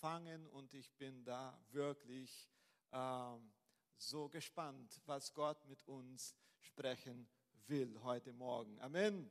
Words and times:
empfangen 0.00 0.46
und 0.48 0.72
ich 0.72 0.90
bin 0.96 1.22
da 1.24 1.62
wirklich 1.72 2.48
ähm, 2.90 3.52
so 3.98 4.30
gespannt, 4.30 4.98
was 5.04 5.34
Gott 5.34 5.62
mit 5.66 5.86
uns 5.86 6.34
sprechen 6.58 7.28
will 7.66 8.00
heute 8.02 8.32
Morgen. 8.32 8.80
Amen. 8.80 9.30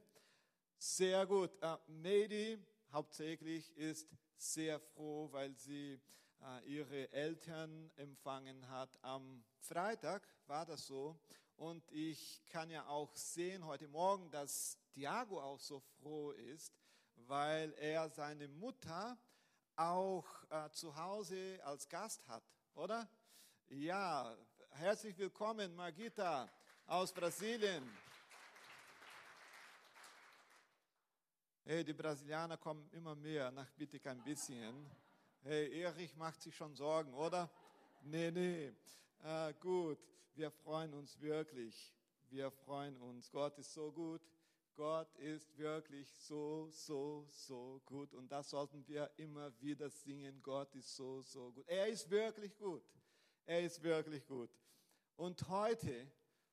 Sehr 0.77 1.25
gut. 1.25 1.49
Äh, 1.63 1.75
Medi 1.87 2.63
hauptsächlich 2.91 3.75
ist 3.77 4.07
sehr 4.37 4.79
froh, 4.79 5.27
weil 5.31 5.55
sie 5.55 5.99
äh, 6.39 6.71
ihre 6.71 7.11
Eltern 7.13 7.89
empfangen 7.95 8.69
hat. 8.69 8.95
Am 9.01 9.43
Freitag 9.57 10.21
war 10.45 10.67
das 10.67 10.85
so. 10.85 11.19
Und 11.55 11.83
ich 11.91 12.43
kann 12.47 12.69
ja 12.69 12.85
auch 12.85 13.15
sehen 13.15 13.65
heute 13.65 13.87
Morgen, 13.87 14.29
dass 14.29 14.77
Tiago 14.91 15.41
auch 15.41 15.59
so 15.59 15.79
froh 15.79 16.29
ist, 16.29 16.77
weil 17.15 17.73
er 17.79 18.07
seine 18.11 18.47
Mutter 18.47 19.17
auch 19.79 20.25
äh, 20.49 20.69
zu 20.71 20.93
Hause 20.93 21.57
als 21.63 21.87
Gast 21.87 22.27
hat, 22.27 22.43
oder? 22.75 23.07
Ja, 23.69 24.35
herzlich 24.71 25.17
willkommen, 25.17 25.73
Margita 25.73 26.49
aus 26.85 27.13
Brasilien. 27.13 27.89
Hey, 31.63 31.85
die 31.85 31.93
Brasilianer 31.93 32.57
kommen 32.57 32.89
immer 32.91 33.15
mehr, 33.15 33.51
nach 33.51 33.71
bitte 33.71 33.99
kein 34.01 34.21
bisschen. 34.21 34.85
Hey, 35.43 35.81
Erich 35.81 36.13
macht 36.17 36.41
sich 36.41 36.53
schon 36.53 36.75
Sorgen, 36.75 37.13
oder? 37.13 37.49
Nee, 38.01 38.31
nee. 38.31 38.73
Äh, 39.23 39.53
gut, 39.61 39.99
wir 40.35 40.51
freuen 40.51 40.93
uns 40.93 41.17
wirklich. 41.21 41.95
Wir 42.29 42.51
freuen 42.51 42.97
uns. 42.97 43.31
Gott 43.31 43.57
ist 43.57 43.73
so 43.73 43.93
gut. 43.93 44.21
Gott 44.79 45.13
ist 45.17 45.57
wirklich 45.57 46.09
so, 46.15 46.69
so, 46.71 47.27
so 47.31 47.81
gut. 47.83 48.13
Und 48.13 48.31
das 48.31 48.49
sollten 48.49 48.87
wir 48.87 49.11
immer 49.17 49.51
wieder 49.59 49.89
singen. 49.89 50.41
Gott 50.41 50.73
ist 50.73 50.95
so, 50.95 51.21
so 51.21 51.51
gut. 51.51 51.67
Er 51.67 51.87
ist 51.87 52.09
wirklich 52.09 52.57
gut. 52.57 52.81
Er 53.45 53.61
ist 53.61 53.83
wirklich 53.83 54.25
gut. 54.25 54.49
Und 55.17 55.49
heute 55.49 56.09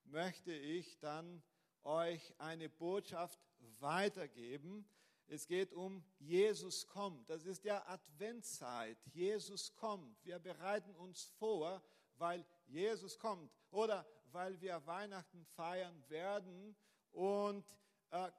möchte 0.06 0.52
ich 0.52 0.98
dann 0.98 1.41
euch 1.84 2.34
eine 2.38 2.68
Botschaft 2.68 3.38
weitergeben. 3.78 4.88
Es 5.28 5.46
geht 5.46 5.72
um 5.72 6.02
Jesus 6.18 6.84
kommt. 6.88 7.30
Das 7.30 7.44
ist 7.44 7.62
ja 7.62 7.86
Adventszeit. 7.86 8.98
Jesus 9.12 9.72
kommt. 9.77 10.24
Wir 10.24 10.40
bereiten 10.40 10.96
uns 10.96 11.27
vor, 11.38 11.80
weil 12.16 12.44
Jesus 12.66 13.20
kommt 13.20 13.52
oder 13.70 14.05
weil 14.33 14.61
wir 14.61 14.84
Weihnachten 14.84 15.44
feiern 15.44 16.02
werden 16.08 16.74
und 17.12 17.64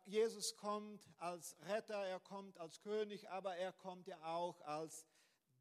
Jesus 0.06 0.56
kommt 0.56 1.02
als 1.18 1.56
Retter, 1.68 2.06
er 2.06 2.20
kommt 2.20 2.58
als 2.58 2.82
König, 2.82 3.30
aber 3.30 3.56
er 3.56 3.74
kommt 3.74 4.08
ja 4.08 4.18
auch 4.24 4.62
als 4.62 5.06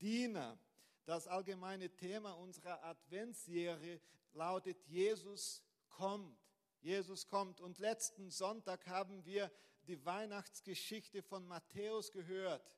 Diener. 0.01 0.59
Das 1.05 1.27
allgemeine 1.27 1.91
Thema 1.91 2.33
unserer 2.33 2.83
Adventsserie 2.85 4.01
lautet 4.33 4.83
Jesus 4.87 5.63
kommt. 5.89 6.39
Jesus 6.81 7.27
kommt. 7.27 7.61
Und 7.61 7.79
letzten 7.79 8.31
Sonntag 8.31 8.87
haben 8.87 9.25
wir 9.25 9.51
die 9.83 10.05
Weihnachtsgeschichte 10.05 11.23
von 11.23 11.47
Matthäus 11.47 12.11
gehört. 12.13 12.77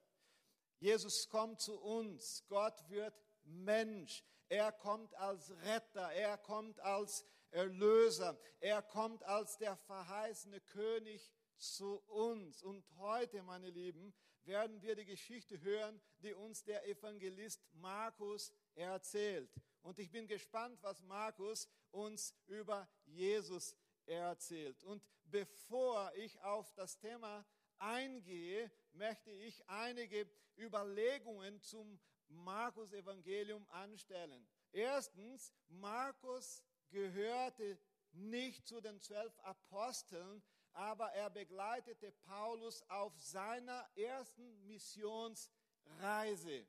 Jesus 0.79 1.29
kommt 1.29 1.61
zu 1.61 1.79
uns. 1.81 2.45
Gott 2.49 2.89
wird 2.89 3.15
Mensch. 3.45 4.25
Er 4.49 4.73
kommt 4.73 5.15
als 5.15 5.51
Retter. 5.63 6.13
Er 6.13 6.39
kommt 6.39 6.81
als 6.81 7.25
Erlöser. 7.51 8.39
Er 8.61 8.83
kommt 8.83 9.23
als 9.25 9.59
der 9.59 9.77
verheißene 9.77 10.61
König 10.61 11.33
zu 11.57 11.99
uns. 12.07 12.63
Und 12.63 12.85
heute, 12.99 13.43
meine 13.43 13.71
Lieben, 13.71 14.15
werden 14.45 14.81
wir 14.81 14.97
die 14.97 15.05
Geschichte 15.05 15.61
hören, 15.61 16.01
die 16.23 16.33
uns 16.33 16.65
der 16.65 16.87
Evangelist 16.87 17.63
Markus 17.73 18.53
erzählt. 18.75 19.51
Und 19.83 19.99
ich 19.99 20.11
bin 20.11 20.27
gespannt, 20.27 20.79
was 20.83 21.03
Markus 21.03 21.69
uns 21.91 22.35
über 22.47 22.89
Jesus 23.05 23.77
erzählt. 24.07 24.83
Und 24.85 25.05
bevor 25.25 26.13
ich 26.17 26.41
auf 26.43 26.73
das 26.75 26.99
Thema 26.99 27.47
eingehe, 27.79 28.71
möchte 28.93 29.31
ich 29.31 29.69
einige 29.69 30.29
Überlegungen 30.57 31.61
zum 31.61 32.01
Markus 32.29 32.93
Evangelium 32.93 33.67
anstellen. 33.69 34.47
Erstens, 34.73 35.53
Markus 35.69 36.63
gehörte 36.91 37.79
nicht 38.13 38.67
zu 38.67 38.81
den 38.81 39.01
zwölf 39.01 39.39
Aposteln, 39.41 40.43
aber 40.73 41.13
er 41.13 41.31
begleitete 41.31 42.13
Paulus 42.13 42.83
auf 42.89 43.13
seiner 43.21 43.89
ersten 43.97 44.67
Missionsreise. 44.67 46.67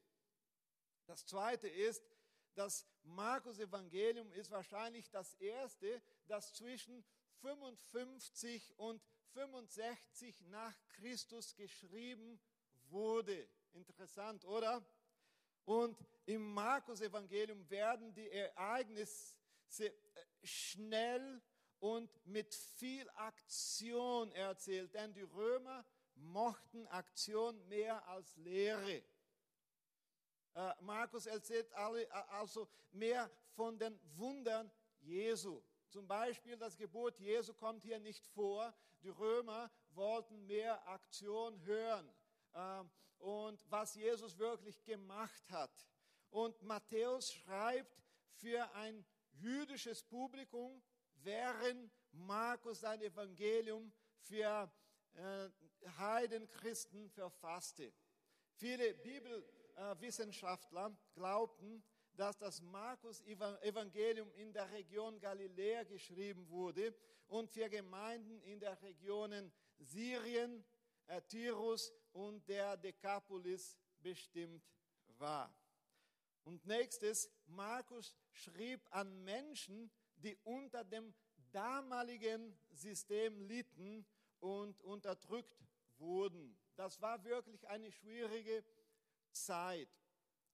Das 1.06 1.25
zweite 1.25 1.68
ist, 1.68 2.03
das 2.56 2.85
Markus 3.03 3.59
Evangelium 3.59 4.31
ist 4.34 4.52
wahrscheinlich 4.52 5.09
das 5.09 5.34
erste, 5.35 6.02
das 6.28 6.53
zwischen 6.53 7.03
55 7.41 8.78
und 8.78 9.01
65 9.34 10.41
nach 10.47 10.75
Christus 10.90 11.56
geschrieben 11.56 12.40
wurde. 12.90 13.47
Interessant, 13.74 14.44
oder? 14.46 14.86
Und 15.66 15.97
im 16.25 16.53
Markus 16.53 17.01
Evangelium 17.01 17.69
werden 17.69 18.13
die 18.13 18.30
Ereignisse 18.30 19.39
äh, 19.80 19.91
schnell 20.44 21.41
und 21.80 22.09
mit 22.25 22.53
viel 22.53 23.09
Aktion 23.12 24.31
erzählt, 24.31 24.94
denn 24.94 25.13
die 25.13 25.22
Römer 25.22 25.85
mochten 26.16 26.88
Aktion 26.88 27.66
mehr 27.68 28.06
als 28.07 28.35
Lehre. 28.38 29.03
Äh, 30.56 30.74
Markus 30.81 31.25
erzählt 31.25 31.72
äh, 31.72 32.06
also 32.30 32.68
mehr 32.91 33.30
von 33.56 33.78
den 33.78 34.00
Wundern 34.16 34.72
Jesu. 35.02 35.62
Zum 35.90 36.07
Beispiel 36.07 36.57
das 36.57 36.78
Gebot 36.78 37.19
Jesu 37.19 37.53
kommt 37.53 37.84
hier 37.84 38.00
nicht 38.00 38.28
vor. 38.28 38.74
Die 39.01 39.09
Römer 39.09 39.72
wollten 39.91 40.46
mehr 40.46 40.86
Aktion 40.88 41.59
hören 41.63 42.13
ähm, 42.53 42.90
und 43.19 43.63
was 43.72 43.96
Jesus 43.96 44.38
wirklich 44.38 44.84
gemacht 44.84 45.50
hat. 45.50 45.88
Und 46.30 46.62
Matthäus 46.62 47.34
schreibt 47.34 48.03
für 48.34 48.69
ein 48.75 49.06
jüdisches 49.34 50.04
Publikum, 50.04 50.82
während 51.16 51.92
Markus 52.12 52.82
sein 52.82 53.02
Evangelium 53.02 53.92
für 54.20 54.72
äh, 55.14 55.50
Heidenchristen 55.98 57.10
verfasste. 57.10 57.94
Viele 58.56 58.94
Bibelwissenschaftler 58.94 60.96
glaubten, 61.14 61.84
dass 62.14 62.38
das 62.38 62.62
Markus-Evangelium 62.62 64.32
in 64.34 64.52
der 64.52 64.70
Region 64.72 65.20
Galiläa 65.20 65.84
geschrieben 65.84 66.50
wurde 66.50 66.94
und 67.28 67.50
für 67.50 67.70
Gemeinden 67.70 68.42
in 68.42 68.60
der 68.60 68.82
Regionen 68.82 69.52
Syrien, 69.80 70.66
äh, 71.08 71.22
Tyrus 71.22 71.94
und 72.12 72.48
der 72.50 72.76
Dekapolis 72.76 73.78
bestimmt 74.02 74.64
war. 75.18 75.54
Und 76.50 76.66
nächstes, 76.66 77.30
Markus 77.46 78.16
schrieb 78.32 78.82
an 78.90 79.24
Menschen, 79.24 79.92
die 80.16 80.36
unter 80.38 80.84
dem 80.84 81.14
damaligen 81.52 82.58
System 82.72 83.40
litten 83.42 84.04
und 84.40 84.82
unterdrückt 84.82 85.64
wurden. 86.00 86.58
Das 86.76 87.00
war 87.04 87.24
wirklich 87.24 87.68
eine 87.68 87.92
schwierige 87.92 88.66
Zeit. 89.32 89.90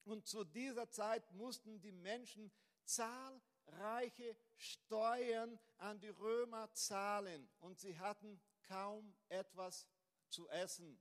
Und 0.03 0.27
zu 0.27 0.43
dieser 0.43 0.91
Zeit 0.91 1.31
mussten 1.31 1.79
die 1.79 1.93
Menschen 1.93 2.51
zahlreiche 2.83 4.35
Steuern 4.57 5.57
an 5.77 5.97
die 6.01 6.09
Römer 6.09 6.73
zahlen 6.73 7.47
und 7.61 7.79
sie 7.79 7.97
hatten 7.97 8.41
kaum 8.67 9.15
etwas 9.29 9.87
zu 10.27 10.49
essen. 10.49 10.99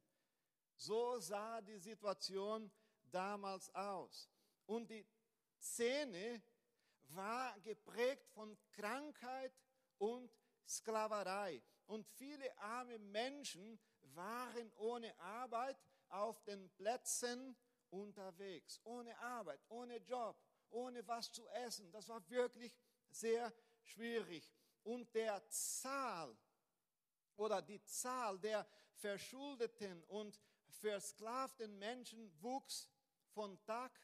So 0.76 1.18
sah 1.18 1.60
die 1.62 1.78
Situation 1.78 2.70
damals 3.10 3.74
aus. 3.74 4.30
Und 4.66 4.90
die 4.90 5.06
Szene 5.60 6.42
war 7.10 7.58
geprägt 7.60 8.28
von 8.30 8.56
Krankheit 8.72 9.52
und 9.98 10.30
Sklaverei. 10.66 11.62
Und 11.86 12.06
viele 12.06 12.56
arme 12.58 12.98
Menschen 12.98 13.78
waren 14.14 14.72
ohne 14.76 15.18
Arbeit 15.18 15.78
auf 16.08 16.42
den 16.44 16.70
Plätzen 16.70 17.56
unterwegs. 17.90 18.80
Ohne 18.84 19.16
Arbeit, 19.18 19.60
ohne 19.68 19.98
Job, 19.98 20.36
ohne 20.70 21.06
was 21.06 21.30
zu 21.30 21.46
essen. 21.48 21.90
Das 21.92 22.08
war 22.08 22.26
wirklich 22.30 22.76
sehr 23.10 23.52
schwierig. 23.82 24.50
Und 24.82 25.14
der 25.14 25.46
Zahl 25.48 26.36
oder 27.36 27.62
die 27.62 27.82
Zahl 27.84 28.38
der 28.38 28.66
verschuldeten 28.94 30.02
und 30.04 30.40
versklavten 30.68 31.78
Menschen 31.78 32.30
wuchs 32.42 32.88
von 33.32 33.60
Tag 33.64 34.00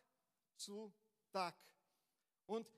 zu 0.60 0.92
Tag. 1.32 1.54
Und 2.46 2.68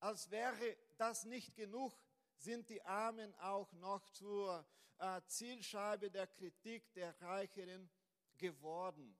als 0.00 0.30
wäre 0.30 0.76
das 0.96 1.24
nicht 1.24 1.54
genug, 1.54 1.96
sind 2.36 2.68
die 2.68 2.82
Armen 2.82 3.34
auch 3.36 3.72
noch 3.74 4.10
zur 4.10 4.66
äh, 4.98 5.20
Zielscheibe 5.26 6.10
der 6.10 6.26
Kritik 6.26 6.92
der 6.94 7.18
Reicheren 7.20 7.88
geworden. 8.36 9.16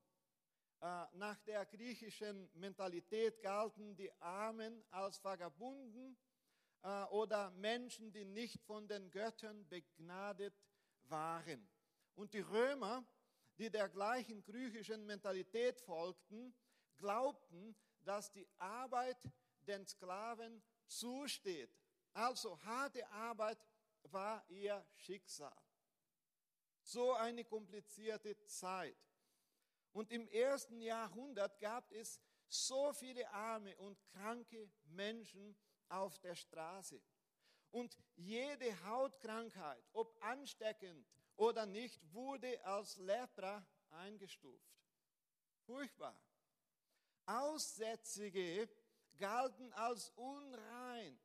Äh, 0.81 1.07
nach 1.13 1.39
der 1.41 1.65
griechischen 1.67 2.51
Mentalität 2.55 3.41
galten 3.41 3.97
die 3.97 4.13
Armen 4.21 4.85
als 4.91 5.23
Vagabunden 5.23 6.17
äh, 6.83 7.05
oder 7.05 7.51
Menschen, 7.53 8.13
die 8.13 8.25
nicht 8.25 8.61
von 8.63 8.87
den 8.89 9.11
Göttern 9.11 9.67
begnadet 9.69 10.55
waren. 11.05 11.67
Und 12.15 12.35
die 12.35 12.41
Römer, 12.41 13.05
die 13.59 13.71
der 13.71 13.89
gleichen 13.89 14.43
griechischen 14.43 15.07
Mentalität 15.07 15.81
folgten, 15.81 16.55
glaubten, 16.97 17.75
dass 18.05 18.31
die 18.33 18.49
Arbeit 18.59 19.19
den 19.67 19.87
Sklaven 19.87 20.63
zusteht. 20.87 21.71
Also 22.13 22.61
harte 22.63 23.07
Arbeit 23.11 23.59
war 24.05 24.45
ihr 24.49 24.85
Schicksal. 24.95 25.57
So 26.83 27.15
eine 27.15 27.45
komplizierte 27.45 28.37
Zeit. 28.45 28.97
Und 29.93 30.11
im 30.11 30.29
ersten 30.29 30.81
Jahrhundert 30.81 31.59
gab 31.61 31.91
es 31.93 32.21
so 32.49 32.93
viele 32.93 33.29
arme 33.31 33.77
und 33.79 33.99
kranke 34.13 34.71
Menschen 34.85 35.57
auf 35.89 36.19
der 36.19 36.35
Straße. 36.35 37.01
Und 37.71 37.97
jede 38.15 38.85
Hautkrankheit, 38.85 39.85
ob 39.93 40.17
ansteckend 40.23 41.09
oder 41.37 41.67
nicht, 41.67 42.01
wurde 42.13 42.65
als 42.65 42.97
Lepra 42.99 43.67
eingestuft. 43.91 44.71
Furchtbar. 45.67 46.17
Aussätzige 47.27 48.69
galten 49.17 49.73
als 49.73 50.11
unrein. 50.11 51.19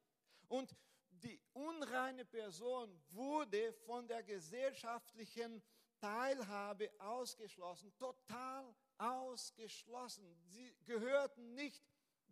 Und 0.48 0.76
die 1.10 1.40
unreine 1.54 2.26
Person 2.26 2.90
wurde 3.10 3.74
von 3.86 4.08
der 4.08 4.24
gesellschaftlichen 4.24 5.62
Teilhabe 6.00 6.90
ausgeschlossen, 7.00 7.94
total 7.98 8.74
ausgeschlossen. 8.98 10.38
Sie 10.46 10.74
gehörten 10.86 11.56
nicht 11.56 11.84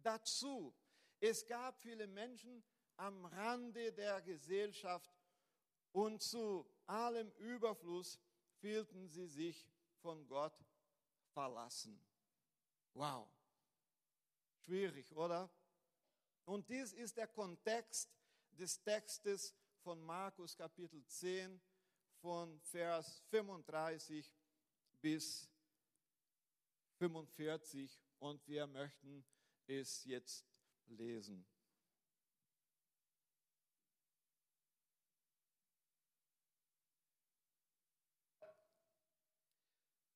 dazu. 0.01 0.73
Es 1.19 1.45
gab 1.45 1.79
viele 1.81 2.07
Menschen 2.07 2.63
am 2.95 3.25
Rande 3.25 3.91
der 3.91 4.21
Gesellschaft 4.21 5.11
und 5.91 6.21
zu 6.21 6.69
allem 6.85 7.31
Überfluss 7.37 8.19
fühlten 8.59 9.07
sie 9.07 9.27
sich 9.27 9.67
von 10.01 10.27
Gott 10.27 10.57
verlassen. 11.33 11.99
Wow. 12.93 13.27
Schwierig, 14.67 15.15
oder? 15.15 15.49
Und 16.43 16.67
dies 16.67 16.91
ist 16.91 17.15
der 17.15 17.27
Kontext 17.27 18.13
des 18.51 18.83
Textes 18.83 19.55
von 19.81 20.01
Markus 20.01 20.57
Kapitel 20.57 21.05
10, 21.07 21.61
von 22.19 22.59
Vers 22.59 23.23
35 23.29 24.29
bis 24.99 25.49
45 26.97 27.97
und 28.19 28.45
wir 28.45 28.67
möchten 28.67 29.25
es 29.67 30.03
jetzt 30.03 30.45
lesen. 30.87 31.47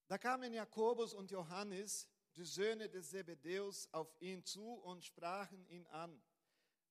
Da 0.10 0.18
kamen 0.18 0.52
Jakobus 0.52 1.14
und 1.14 1.32
Johannes, 1.32 2.11
die 2.36 2.46
Söhne 2.46 2.90
des 2.90 3.10
Zebedäus, 3.10 3.88
auf 3.94 4.14
ihn 4.20 4.44
zu 4.44 4.74
und 4.74 5.04
sprachen 5.04 5.66
ihn 5.68 5.88
an. 5.88 6.22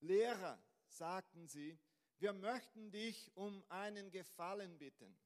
Lehrer, 0.01 0.63
sagten 0.89 1.47
sie, 1.47 1.79
wir 2.19 2.33
möchten 2.33 2.91
dich 2.91 3.31
um 3.35 3.65
einen 3.69 4.11
Gefallen 4.11 4.79
bitten. 4.79 5.17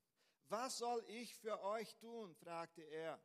Was 0.49 0.79
soll 0.79 1.05
ich 1.09 1.35
für 1.37 1.61
euch 1.63 1.97
tun? 1.97 2.35
fragte 2.37 2.83
er. 2.83 3.21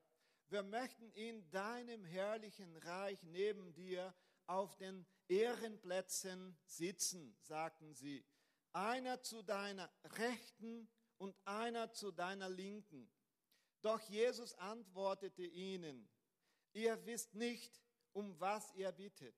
Wir 0.47 0.63
möchten 0.63 1.11
in 1.11 1.47
deinem 1.51 2.03
herrlichen 2.05 2.75
Reich 2.77 3.21
neben 3.23 3.71
dir 3.73 4.15
auf 4.47 4.75
den 4.77 5.05
Ehrenplätzen 5.27 6.57
sitzen, 6.65 7.37
sagten 7.41 7.93
sie. 7.93 8.25
Einer 8.73 9.21
zu 9.21 9.43
deiner 9.43 9.91
Rechten 10.03 10.89
und 11.17 11.35
einer 11.45 11.91
zu 11.91 12.11
deiner 12.11 12.49
Linken. 12.49 13.11
Doch 13.81 14.01
Jesus 14.01 14.55
antwortete 14.55 15.43
ihnen, 15.43 16.09
ihr 16.73 17.05
wisst 17.05 17.35
nicht, 17.35 17.81
um 18.13 18.39
was 18.39 18.73
ihr 18.75 18.91
bittet. 18.91 19.35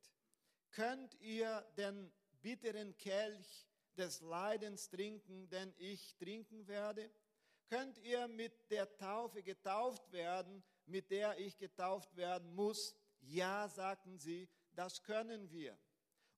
Könnt 0.72 1.13
ihr 1.22 1.62
den 1.78 2.12
bitteren 2.42 2.95
Kelch 2.98 3.68
des 3.98 4.22
Leidens 4.22 4.89
trinken, 4.89 5.50
den 5.50 5.74
ich 5.78 6.16
trinken 6.18 6.68
werde? 6.68 7.12
Könnt 7.68 7.98
ihr 8.00 8.28
mit 8.28 8.69
der 8.69 8.98
Taufe 8.98 9.44
getauft 9.44 10.12
werden, 10.12 10.63
mit 10.86 11.10
der 11.12 11.38
ich 11.39 11.57
getauft 11.57 12.16
werden 12.16 12.54
muss? 12.54 12.95
Ja, 13.22 13.68
sagten 13.69 14.18
sie, 14.18 14.50
das 14.74 15.04
können 15.04 15.51
wir. 15.51 15.78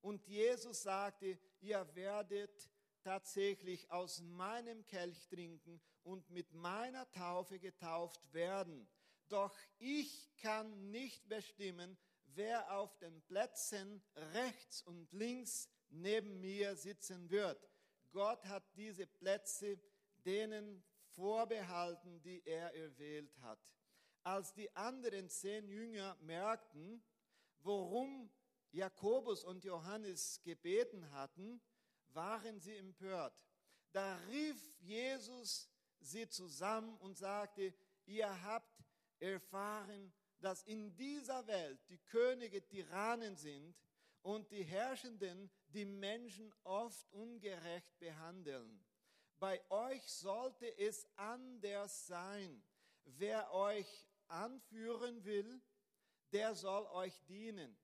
Und 0.00 0.26
Jesus 0.26 0.82
sagte, 0.82 1.38
ihr 1.60 1.88
werdet 1.94 2.70
tatsächlich 3.02 3.90
aus 3.90 4.20
meinem 4.20 4.84
Kelch 4.86 5.28
trinken 5.28 5.80
und 6.02 6.28
mit 6.30 6.52
meiner 6.52 7.10
Taufe 7.10 7.58
getauft 7.58 8.20
werden. 8.32 8.88
Doch 9.34 9.58
ich 9.80 10.30
kann 10.36 10.92
nicht 10.92 11.28
bestimmen, 11.28 11.98
wer 12.36 12.70
auf 12.78 12.96
den 12.98 13.20
Plätzen 13.22 14.00
rechts 14.14 14.80
und 14.82 15.10
links 15.10 15.68
neben 15.88 16.38
mir 16.40 16.76
sitzen 16.76 17.28
wird. 17.30 17.68
Gott 18.12 18.46
hat 18.46 18.62
diese 18.76 19.08
Plätze 19.08 19.76
denen 20.24 20.84
vorbehalten, 21.16 22.22
die 22.22 22.46
er 22.46 22.72
erwählt 22.76 23.36
hat. 23.40 23.58
Als 24.22 24.54
die 24.54 24.70
anderen 24.76 25.28
zehn 25.28 25.66
Jünger 25.66 26.16
merkten, 26.20 27.02
worum 27.58 28.30
Jakobus 28.70 29.42
und 29.42 29.64
Johannes 29.64 30.40
gebeten 30.44 31.10
hatten, 31.10 31.60
waren 32.10 32.60
sie 32.60 32.76
empört. 32.76 33.36
Da 33.90 34.14
rief 34.28 34.64
Jesus 34.78 35.68
sie 35.98 36.28
zusammen 36.28 36.96
und 36.98 37.18
sagte, 37.18 37.74
ihr 38.06 38.44
habt 38.44 38.84
erfahren, 39.20 40.12
dass 40.40 40.62
in 40.64 40.94
dieser 40.96 41.46
Welt 41.46 41.80
die 41.88 41.98
Könige 41.98 42.64
Tyrannen 42.66 43.36
sind 43.36 43.74
und 44.22 44.50
die 44.50 44.64
Herrschenden 44.64 45.50
die 45.68 45.84
Menschen 45.84 46.52
oft 46.64 47.10
ungerecht 47.12 47.98
behandeln. 47.98 48.84
Bei 49.38 49.60
euch 49.70 50.02
sollte 50.06 50.66
es 50.78 51.06
anders 51.16 52.06
sein. 52.06 52.62
Wer 53.04 53.52
euch 53.52 54.06
anführen 54.28 55.24
will, 55.24 55.60
der 56.32 56.54
soll 56.54 56.86
euch 56.86 57.18
dienen. 57.28 57.76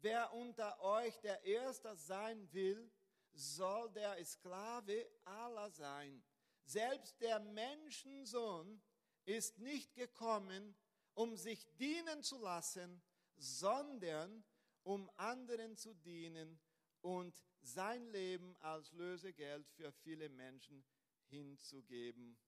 Wer 0.00 0.32
unter 0.32 0.80
euch 0.80 1.18
der 1.20 1.42
Erste 1.44 1.96
sein 1.96 2.52
will, 2.52 2.90
soll 3.32 3.90
der 3.92 4.22
Sklave 4.24 5.06
aller 5.24 5.70
sein. 5.70 6.22
Selbst 6.64 7.20
der 7.20 7.40
Menschensohn 7.40 8.80
ist 9.24 9.58
nicht 9.58 9.94
gekommen, 9.94 10.76
um 11.16 11.34
sich 11.36 11.66
dienen 11.78 12.22
zu 12.22 12.38
lassen, 12.38 13.02
sondern 13.36 14.44
um 14.82 15.10
anderen 15.16 15.76
zu 15.76 15.94
dienen 15.94 16.60
und 17.00 17.34
sein 17.62 18.06
Leben 18.08 18.54
als 18.58 18.92
Lösegeld 18.92 19.66
für 19.70 19.90
viele 19.92 20.28
Menschen 20.28 20.84
hinzugeben. 21.28 22.38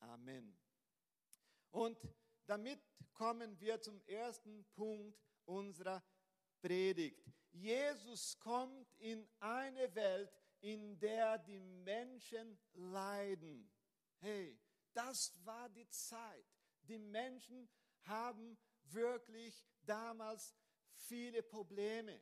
Amen. 0.00 0.56
Und 1.70 1.98
damit 2.46 2.80
kommen 3.12 3.60
wir 3.60 3.80
zum 3.80 4.00
ersten 4.06 4.64
Punkt 4.74 5.20
unserer 5.44 6.02
Predigt. 6.62 7.22
Jesus 7.52 8.38
kommt 8.38 8.90
in 8.98 9.28
eine 9.40 9.94
Welt, 9.94 10.32
in 10.60 10.98
der 10.98 11.38
die 11.38 11.60
Menschen 11.60 12.58
leiden. 12.72 13.70
Hey, 14.18 14.58
das 14.94 15.32
war 15.44 15.68
die 15.68 15.88
Zeit. 15.90 16.46
Die 16.82 16.98
Menschen 16.98 17.68
haben 18.04 18.58
wirklich 18.84 19.64
damals 19.84 20.54
viele 20.94 21.42
Probleme. 21.42 22.20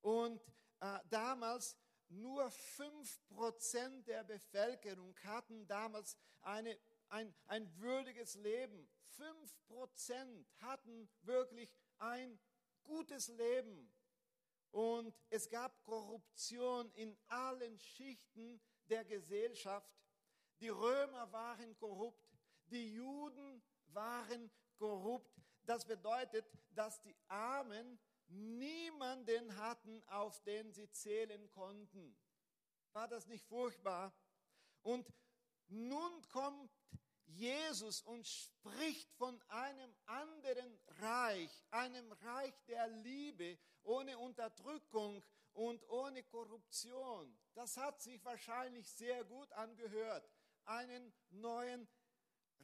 Und 0.00 0.40
äh, 0.80 0.98
damals 1.10 1.76
nur 2.08 2.46
5% 2.46 4.04
der 4.04 4.24
Bevölkerung 4.24 5.14
hatten 5.24 5.66
damals 5.66 6.16
eine, 6.42 6.78
ein, 7.08 7.34
ein 7.46 7.74
würdiges 7.78 8.34
Leben. 8.34 8.88
5% 9.18 10.44
hatten 10.60 11.08
wirklich 11.22 11.70
ein 11.98 12.38
gutes 12.82 13.28
Leben. 13.28 13.90
Und 14.70 15.14
es 15.30 15.48
gab 15.48 15.82
Korruption 15.84 16.90
in 16.92 17.16
allen 17.28 17.78
Schichten 17.78 18.60
der 18.88 19.04
Gesellschaft. 19.04 19.88
Die 20.60 20.68
Römer 20.68 21.30
waren 21.32 21.76
korrupt, 21.76 22.28
die 22.66 22.94
Juden 22.94 23.62
waren 23.88 24.50
korrupt. 24.76 25.30
Das 25.64 25.84
bedeutet, 25.84 26.46
dass 26.70 27.00
die 27.02 27.16
Armen 27.28 27.98
niemanden 28.28 29.56
hatten, 29.56 30.02
auf 30.08 30.42
den 30.42 30.72
sie 30.72 30.90
zählen 30.90 31.50
konnten. 31.50 32.16
War 32.92 33.08
das 33.08 33.26
nicht 33.26 33.44
furchtbar? 33.46 34.12
Und 34.82 35.12
nun 35.68 36.28
kommt 36.28 36.70
Jesus 37.26 38.02
und 38.02 38.26
spricht 38.26 39.10
von 39.14 39.40
einem 39.48 39.94
anderen 40.06 40.78
Reich, 41.00 41.50
einem 41.70 42.12
Reich 42.12 42.54
der 42.68 42.86
Liebe, 42.88 43.58
ohne 43.82 44.18
Unterdrückung 44.18 45.22
und 45.52 45.88
ohne 45.88 46.22
Korruption. 46.24 47.36
Das 47.54 47.76
hat 47.76 48.00
sich 48.00 48.24
wahrscheinlich 48.24 48.88
sehr 48.90 49.24
gut 49.24 49.50
angehört. 49.52 50.28
Einen 50.64 51.12
neuen 51.30 51.88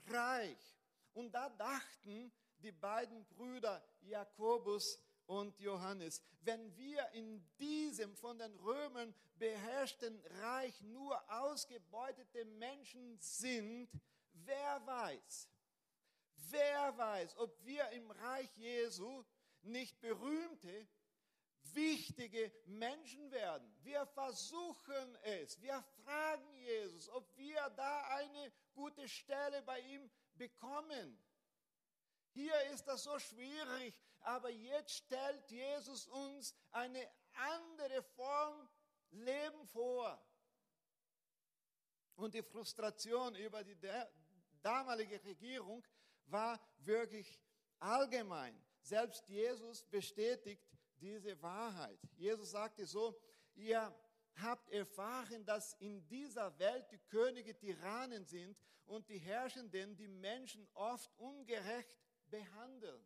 Reich. 0.06 0.79
Und 1.12 1.32
da 1.32 1.48
dachten 1.50 2.32
die 2.58 2.72
beiden 2.72 3.24
Brüder 3.26 3.82
Jakobus 4.00 4.98
und 5.26 5.58
Johannes, 5.60 6.22
wenn 6.40 6.76
wir 6.76 7.08
in 7.12 7.44
diesem 7.58 8.16
von 8.16 8.38
den 8.38 8.54
Römern 8.56 9.14
beherrschten 9.36 10.20
Reich 10.42 10.80
nur 10.82 11.20
ausgebeutete 11.30 12.44
Menschen 12.44 13.18
sind, 13.20 13.88
wer 14.32 14.86
weiß, 14.86 15.48
wer 16.50 16.98
weiß, 16.98 17.36
ob 17.36 17.64
wir 17.64 17.88
im 17.90 18.10
Reich 18.10 18.50
Jesu 18.56 19.24
nicht 19.62 20.00
berühmte, 20.00 20.88
wichtige 21.74 22.52
Menschen 22.66 23.30
werden. 23.30 23.72
Wir 23.82 24.06
versuchen 24.06 25.16
es. 25.22 25.60
Wir 25.60 25.82
fragen 26.02 26.56
Jesus, 26.56 27.08
ob 27.10 27.36
wir 27.36 27.70
da 27.76 28.02
eine 28.08 28.52
gute 28.74 29.08
Stelle 29.08 29.62
bei 29.62 29.80
ihm 29.80 30.10
bekommen. 30.40 31.18
Hier 32.32 32.58
ist 32.72 32.86
das 32.88 33.04
so 33.04 33.18
schwierig, 33.18 33.94
aber 34.20 34.48
jetzt 34.48 34.92
stellt 34.92 35.50
Jesus 35.50 36.06
uns 36.06 36.54
eine 36.70 37.06
andere 37.34 38.02
Form 38.02 38.68
Leben 39.10 39.66
vor. 39.66 40.18
Und 42.16 42.32
die 42.32 42.42
Frustration 42.42 43.34
über 43.34 43.62
die 43.62 43.76
damalige 44.62 45.22
Regierung 45.24 45.84
war 46.26 46.58
wirklich 46.78 47.38
allgemein. 47.78 48.58
Selbst 48.80 49.28
Jesus 49.28 49.82
bestätigt 49.84 50.64
diese 51.00 51.40
Wahrheit. 51.42 51.98
Jesus 52.16 52.52
sagte 52.52 52.86
so, 52.86 53.14
ihr 53.54 53.94
habt 54.36 54.70
erfahren, 54.70 55.44
dass 55.44 55.74
in 55.74 56.06
dieser 56.08 56.58
Welt 56.58 56.90
die 56.90 56.98
Könige 56.98 57.56
Tyrannen 57.56 58.24
sind 58.24 58.56
und 58.86 59.08
die 59.08 59.18
Herrschenden 59.18 59.96
die 59.96 60.08
Menschen 60.08 60.66
oft 60.74 61.10
ungerecht 61.18 61.96
behandeln. 62.26 63.04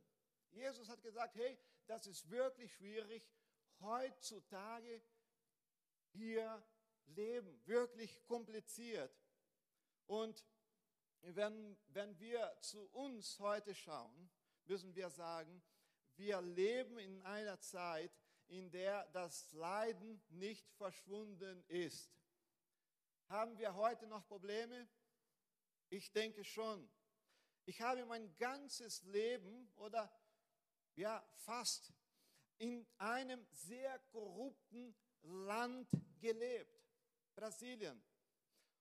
Jesus 0.50 0.88
hat 0.88 1.02
gesagt, 1.02 1.34
hey, 1.36 1.58
das 1.86 2.06
ist 2.06 2.30
wirklich 2.30 2.72
schwierig, 2.72 3.28
heutzutage 3.80 5.02
hier 6.12 6.62
leben, 7.06 7.60
wirklich 7.66 8.22
kompliziert. 8.24 9.14
Und 10.06 10.44
wenn, 11.20 11.76
wenn 11.88 12.18
wir 12.18 12.56
zu 12.60 12.86
uns 12.92 13.38
heute 13.40 13.74
schauen, 13.74 14.30
müssen 14.66 14.94
wir 14.94 15.10
sagen, 15.10 15.62
wir 16.16 16.40
leben 16.40 16.98
in 16.98 17.20
einer 17.22 17.60
Zeit, 17.60 18.12
in 18.48 18.70
der 18.70 19.06
das 19.12 19.52
Leiden 19.52 20.22
nicht 20.28 20.70
verschwunden 20.72 21.64
ist. 21.68 22.12
Haben 23.28 23.56
wir 23.58 23.74
heute 23.74 24.06
noch 24.06 24.26
Probleme? 24.26 24.88
Ich 25.88 26.12
denke 26.12 26.44
schon. 26.44 26.90
Ich 27.64 27.80
habe 27.80 28.04
mein 28.04 28.34
ganzes 28.36 29.02
Leben 29.04 29.72
oder 29.76 30.12
ja 30.96 31.26
fast 31.36 31.92
in 32.58 32.86
einem 32.98 33.46
sehr 33.52 33.98
korrupten 34.10 34.94
Land 35.22 35.88
gelebt, 36.20 36.84
Brasilien. 37.34 38.02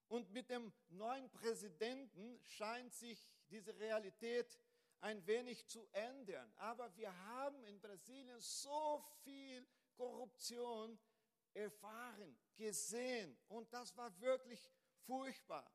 Und 0.08 0.32
mit 0.32 0.50
dem 0.50 0.72
neuen 0.90 1.30
Präsidenten 1.32 2.40
scheint 2.46 2.94
sich 2.94 3.32
diese 3.50 3.76
Realität 3.80 4.60
ein 5.04 5.26
wenig 5.28 5.68
zu 5.68 5.86
ändern. 5.92 6.52
Aber 6.56 6.96
wir 6.96 7.14
haben 7.26 7.62
in 7.66 7.80
Brasilien 7.82 8.40
so 8.40 9.04
viel 9.24 9.68
Korruption 9.96 10.98
erfahren, 11.54 12.38
gesehen. 12.56 13.38
Und 13.50 13.72
das 13.74 13.96
war 13.98 14.18
wirklich 14.22 14.72
furchtbar. 15.06 15.70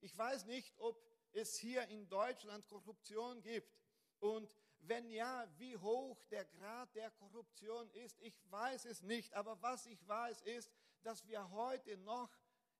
Ich 0.00 0.16
weiß 0.16 0.46
nicht, 0.46 0.72
ob 0.78 0.98
es 1.32 1.56
hier 1.56 1.86
in 1.88 2.08
Deutschland 2.08 2.66
Korruption 2.66 3.42
gibt. 3.42 3.70
Und 4.18 4.56
wenn 4.80 5.10
ja, 5.10 5.46
wie 5.58 5.76
hoch 5.76 6.22
der 6.30 6.46
Grad 6.46 6.94
der 6.94 7.10
Korruption 7.10 7.90
ist, 7.90 8.18
ich 8.20 8.34
weiß 8.50 8.86
es 8.86 9.02
nicht. 9.02 9.34
Aber 9.34 9.60
was 9.60 9.84
ich 9.84 10.08
weiß, 10.08 10.40
ist, 10.42 10.72
dass 11.02 11.26
wir 11.26 11.50
heute 11.50 11.98
noch 11.98 12.30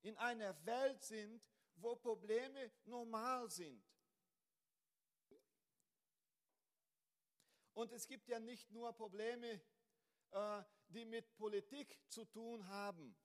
in 0.01 0.17
einer 0.17 0.55
Welt 0.65 1.03
sind, 1.03 1.43
wo 1.77 1.95
Probleme 1.95 2.71
normal 2.87 3.51
sind. 3.51 3.85
Und 7.75 7.93
es 7.93 8.07
gibt 8.07 8.29
ja 8.29 8.39
nicht 8.39 8.71
nur 8.71 8.93
Probleme, 8.93 9.61
äh, 10.31 10.63
die 10.89 11.05
mit 11.05 11.37
Politik 11.37 11.99
zu 12.09 12.25
tun 12.25 12.67
haben. 12.69 13.17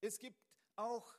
Es 0.00 0.18
gibt 0.18 0.40
auch 0.76 1.14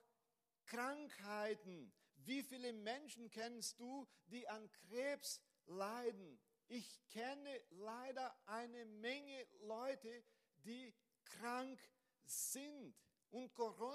Krankheiten. 0.65 1.93
Wie 2.15 2.43
viele 2.43 2.71
Menschen 2.73 3.29
kennst 3.29 3.79
du, 3.79 4.07
die 4.27 4.47
an 4.47 4.69
Krebs 4.71 5.41
leiden? 5.65 6.39
Ich 6.67 7.05
kenne 7.09 7.61
leider 7.71 8.35
eine 8.47 8.85
Menge 8.85 9.47
Leute, 9.61 10.23
die 10.57 10.93
krank 11.23 11.79
sind. 12.23 12.95
Und 13.29 13.53
Corona, 13.55 13.92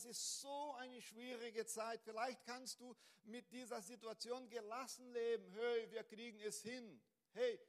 das 0.00 0.16
ist 0.16 0.40
so 0.40 0.72
eine 0.76 1.02
schwierige 1.02 1.66
Zeit. 1.66 2.00
Vielleicht 2.02 2.42
kannst 2.46 2.80
du 2.80 2.96
mit 3.24 3.50
dieser 3.52 3.82
Situation 3.82 4.48
gelassen 4.48 5.12
leben. 5.12 5.46
Hey, 5.52 5.90
wir 5.90 6.04
kriegen 6.04 6.40
es 6.40 6.62
hin. 6.62 7.02
Hey, 7.34 7.60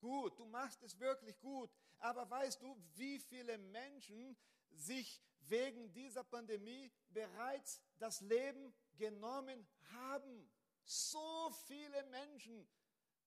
gut, 0.00 0.36
du 0.36 0.46
machst 0.46 0.82
es 0.82 0.98
wirklich 0.98 1.38
gut. 1.38 1.70
Aber 1.98 2.28
weißt 2.28 2.60
du, 2.60 2.76
wie 2.96 3.20
viele 3.20 3.56
Menschen 3.58 4.36
sich 4.72 5.22
wegen 5.42 5.92
dieser 5.92 6.24
Pandemie 6.24 6.90
bereits 7.10 7.80
das 7.98 8.20
Leben 8.20 8.74
genommen 8.96 9.64
haben? 9.92 10.50
So 10.84 11.50
viele 11.68 12.02
Menschen, 12.06 12.66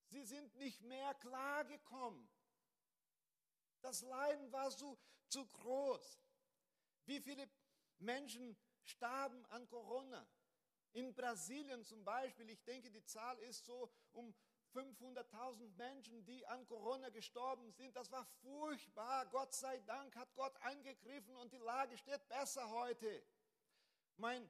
sie 0.08 0.26
sind 0.26 0.54
nicht 0.58 0.82
mehr 0.82 1.14
klargekommen. 1.14 2.28
Das 3.80 4.02
Leiden 4.02 4.52
war 4.52 4.70
so 4.70 4.98
zu 5.30 5.46
groß. 5.46 6.20
Wie 7.06 7.22
viele 7.22 7.48
Menschen 8.00 8.58
starben 8.84 9.46
an 9.48 9.68
Corona? 9.68 10.28
In 10.94 11.14
Brasilien 11.14 11.84
zum 11.86 12.04
Beispiel, 12.04 12.50
ich 12.50 12.64
denke, 12.64 12.90
die 12.90 13.04
Zahl 13.04 13.38
ist 13.40 13.66
so 13.66 13.92
um 14.14 14.34
500.000 14.74 15.76
Menschen, 15.76 16.24
die 16.26 16.46
an 16.48 16.66
Corona 16.68 17.10
gestorben 17.10 17.72
sind. 17.72 17.96
Das 17.96 18.12
war 18.12 18.26
furchtbar. 18.42 19.26
Gott 19.28 19.54
sei 19.54 19.80
Dank 19.82 20.16
hat 20.16 20.34
Gott 20.36 20.56
eingegriffen 20.62 21.36
und 21.38 21.52
die 21.52 21.58
Lage 21.58 21.98
steht 21.98 22.28
besser 22.28 22.70
heute. 22.70 23.24
Mein 24.18 24.50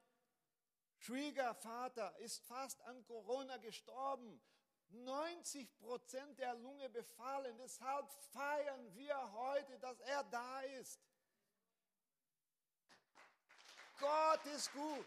Schwiegervater 1.00 2.18
ist 2.20 2.40
fast 2.46 2.82
an 2.82 3.06
Corona 3.06 3.58
gestorben. 3.58 4.42
90 4.90 5.78
Prozent 5.78 6.40
der 6.40 6.56
Lunge 6.56 6.90
befallen. 6.90 7.58
Deshalb 7.58 8.10
feiern 8.32 8.96
wir 8.96 9.34
heute, 9.34 9.78
dass 9.80 10.00
er 10.00 10.24
da 10.26 10.62
ist. 10.80 11.00
Gott 14.00 14.46
ist 14.48 14.72
gut. 14.72 15.06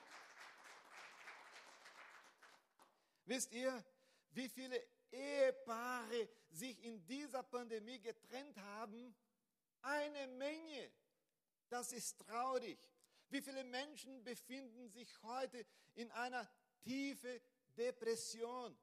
Wisst 3.25 3.53
ihr, 3.53 3.85
wie 4.33 4.49
viele 4.49 4.83
Ehepaare 5.13 6.29
sich 6.51 6.83
in 6.85 7.05
dieser 7.07 7.43
Pandemie 7.43 8.01
getrennt 8.01 8.57
haben? 8.59 9.15
Eine 9.83 10.27
Menge. 10.27 10.91
Das 11.69 11.93
ist 11.93 12.19
traurig. 12.19 12.79
Wie 13.29 13.41
viele 13.41 13.63
Menschen 13.63 14.25
befinden 14.25 14.89
sich 14.89 15.09
heute 15.23 15.65
in 15.95 16.11
einer 16.11 16.49
tiefen 16.81 17.41
Depression? 17.77 18.77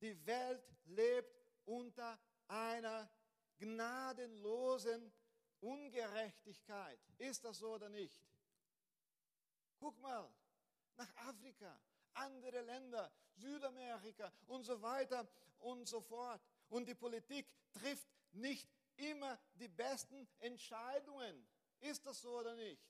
Die 0.00 0.26
Welt 0.26 0.62
lebt 0.84 1.34
unter 1.64 2.18
einer 2.48 3.10
gnadenlosen 3.58 5.12
Ungerechtigkeit. 5.60 6.98
Ist 7.18 7.44
das 7.44 7.58
so 7.58 7.74
oder 7.74 7.88
nicht? 7.88 8.20
Guck 9.82 9.98
mal 9.98 10.32
nach 10.96 11.12
Afrika, 11.16 11.76
andere 12.12 12.60
Länder, 12.60 13.12
Südamerika 13.34 14.32
und 14.46 14.62
so 14.62 14.80
weiter 14.80 15.28
und 15.58 15.88
so 15.88 16.00
fort. 16.00 16.40
Und 16.68 16.86
die 16.86 16.94
Politik 16.94 17.48
trifft 17.72 18.08
nicht 18.30 18.70
immer 18.94 19.36
die 19.54 19.66
besten 19.66 20.28
Entscheidungen. 20.38 21.48
Ist 21.80 22.06
das 22.06 22.20
so 22.20 22.38
oder 22.38 22.54
nicht? 22.54 22.80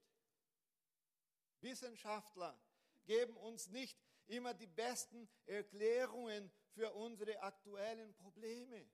Wissenschaftler 1.63 2.61
geben 3.07 3.39
uns 3.39 3.69
nicht 3.69 3.99
immer 4.27 4.53
die 4.53 4.67
besten 4.67 5.31
Erklärungen 5.47 6.53
für 6.75 6.93
unsere 6.93 7.41
aktuellen 7.41 8.15
Probleme. 8.17 8.87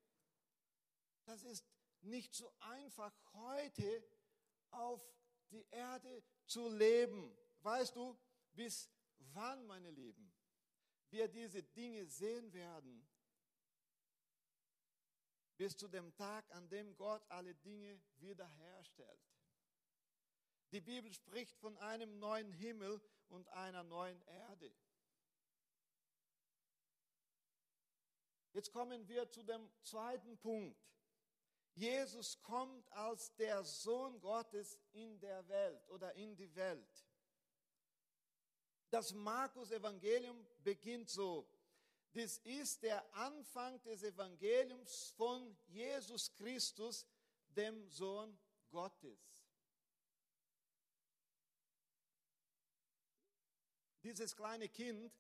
Das 1.25 1.43
ist 1.43 1.67
nicht 2.03 2.33
so 2.33 2.55
einfach 2.61 3.13
heute 3.33 4.05
auf 4.71 5.05
die 5.51 5.67
Erde 5.73 6.23
zu 6.47 6.69
leben. 6.69 7.37
Weißt 7.63 7.97
du, 7.97 8.17
bis 8.53 8.91
wann, 9.33 9.67
meine 9.67 9.91
Lieben, 9.91 10.33
wir 11.11 11.29
diese 11.29 11.63
Dinge 11.63 12.07
sehen 12.07 12.53
werden, 12.53 13.07
bis 15.57 15.77
zu 15.77 15.89
dem 15.89 16.15
Tag, 16.15 16.49
an 16.53 16.69
dem 16.69 16.97
Gott 16.97 17.25
alle 17.29 17.55
Dinge 17.55 18.01
wiederherstellt. 18.19 19.21
Die 20.71 20.81
Bibel 20.81 21.13
spricht 21.13 21.57
von 21.59 21.77
einem 21.79 22.19
neuen 22.19 22.53
Himmel 22.53 23.01
und 23.29 23.49
einer 23.49 23.83
neuen 23.83 24.21
Erde. 24.23 24.73
Jetzt 28.53 28.73
kommen 28.73 29.07
wir 29.09 29.31
zu 29.31 29.43
dem 29.43 29.71
zweiten 29.83 30.39
Punkt. 30.39 30.79
Jesus 31.75 32.41
kommt 32.43 32.91
als 32.93 33.35
der 33.37 33.63
Sohn 33.65 34.21
Gottes 34.21 34.79
in 34.93 35.19
der 35.21 35.47
Welt 35.49 35.89
oder 35.89 36.13
in 36.15 36.35
die 36.37 36.53
Welt. 36.55 37.08
Das 38.91 39.13
Markus-Evangelium 39.13 40.47
beginnt 40.65 41.11
so. 41.11 41.47
Das 42.13 42.39
ist 42.39 42.83
der 42.83 43.05
Anfang 43.15 43.81
des 43.83 44.03
Evangeliums 44.03 45.13
von 45.17 45.57
Jesus 45.67 46.33
Christus, 46.33 47.07
dem 47.51 47.87
Sohn 47.89 48.39
Gottes. 48.71 49.45
Dieses 54.03 54.35
kleine 54.35 54.69
Kind, 54.69 55.13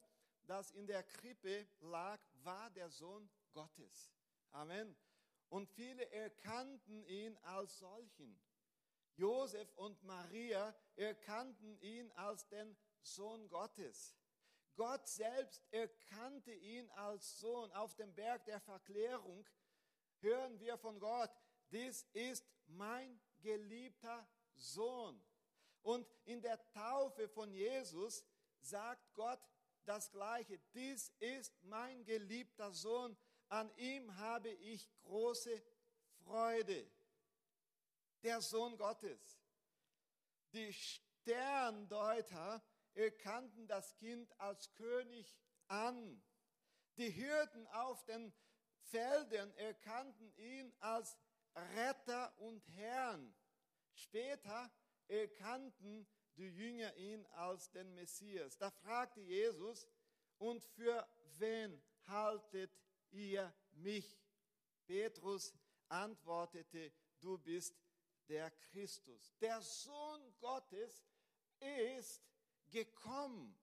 das 0.46 0.70
in 0.70 0.86
der 0.86 1.02
Krippe 1.02 1.68
lag, 1.80 2.18
war 2.42 2.70
der 2.70 2.88
Sohn 2.90 3.28
Gottes. 3.52 4.10
Amen. 4.52 4.96
Und 5.50 5.68
viele 5.68 6.10
erkannten 6.10 7.04
ihn 7.04 7.36
als 7.38 7.78
solchen. 7.78 8.40
Josef 9.16 9.70
und 9.76 10.02
Maria 10.04 10.74
erkannten 10.96 11.78
ihn 11.80 12.10
als 12.12 12.46
den 12.48 12.76
Sohn 13.02 13.48
Gottes. 13.48 14.14
Gott 14.76 15.08
selbst 15.08 15.62
erkannte 15.72 16.52
ihn 16.52 16.88
als 16.90 17.38
Sohn. 17.38 17.72
Auf 17.72 17.94
dem 17.96 18.14
Berg 18.14 18.44
der 18.44 18.60
Verklärung 18.60 19.44
hören 20.20 20.58
wir 20.60 20.78
von 20.78 20.98
Gott, 20.98 21.30
dies 21.70 22.04
ist 22.12 22.46
mein 22.66 23.20
geliebter 23.40 24.28
Sohn. 24.54 25.20
Und 25.82 26.06
in 26.24 26.40
der 26.40 26.64
Taufe 26.72 27.28
von 27.28 27.52
Jesus 27.52 28.24
sagt 28.60 29.14
Gott 29.14 29.40
das 29.84 30.10
Gleiche. 30.10 30.58
Dies 30.74 31.12
ist 31.18 31.52
mein 31.62 32.04
geliebter 32.04 32.72
Sohn, 32.72 33.16
an 33.48 33.70
ihm 33.76 34.14
habe 34.16 34.50
ich 34.50 34.88
große 35.02 35.62
Freude. 36.24 36.90
Der 38.22 38.40
Sohn 38.40 38.76
Gottes. 38.76 39.40
Die 40.52 40.72
Sterndeuter 40.72 42.62
erkannten 42.98 43.66
das 43.66 43.94
Kind 43.96 44.32
als 44.40 44.72
König 44.74 45.36
an. 45.68 46.22
Die 46.96 47.10
Hirten 47.10 47.66
auf 47.68 48.04
den 48.04 48.32
Feldern 48.90 49.52
erkannten 49.54 50.32
ihn 50.36 50.74
als 50.80 51.16
Retter 51.76 52.36
und 52.38 52.66
Herrn. 52.74 53.34
Später 53.94 54.70
erkannten 55.06 56.06
die 56.36 56.48
Jünger 56.48 56.94
ihn 56.96 57.24
als 57.26 57.70
den 57.70 57.94
Messias. 57.94 58.56
Da 58.58 58.70
fragte 58.70 59.20
Jesus, 59.20 59.86
und 60.38 60.62
für 60.62 61.06
wen 61.38 61.82
haltet 62.06 62.70
ihr 63.10 63.52
mich? 63.72 64.20
Petrus 64.86 65.52
antwortete, 65.88 66.92
du 67.20 67.38
bist 67.38 67.76
der 68.28 68.50
Christus. 68.50 69.34
Der 69.40 69.60
Sohn 69.60 70.34
Gottes 70.38 71.04
ist 71.58 72.27
gekommen. 72.70 73.56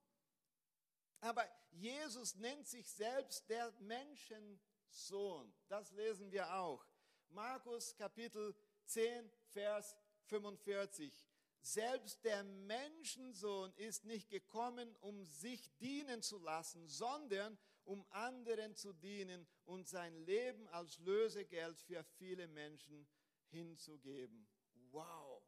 Aber 1.22 1.46
Jesus 1.72 2.36
nennt 2.36 2.68
sich 2.68 2.90
selbst 2.90 3.50
der 3.50 3.72
Menschensohn. 3.80 5.54
Das 5.68 5.92
lesen 5.92 6.32
wir 6.32 6.54
auch. 6.54 6.86
Markus 7.30 7.96
Kapitel 7.96 8.56
10, 8.86 9.30
Vers 9.48 9.96
45. 10.26 11.28
Selbst 11.62 12.24
der 12.24 12.44
Menschensohn 12.44 13.74
ist 13.78 14.06
nicht 14.06 14.30
gekommen, 14.30 14.96
um 14.98 15.26
sich 15.26 15.76
dienen 15.78 16.22
zu 16.22 16.38
lassen, 16.38 16.88
sondern 16.88 17.58
um 17.86 18.06
anderen 18.12 18.76
zu 18.76 18.94
dienen 18.94 19.48
und 19.65 19.88
sein 19.88 20.15
Leben 20.26 20.68
als 20.70 21.00
Lösegeld 21.00 21.80
für 21.80 22.04
viele 22.04 22.48
Menschen 22.48 23.08
hinzugeben. 23.50 24.48
Wow, 24.91 25.41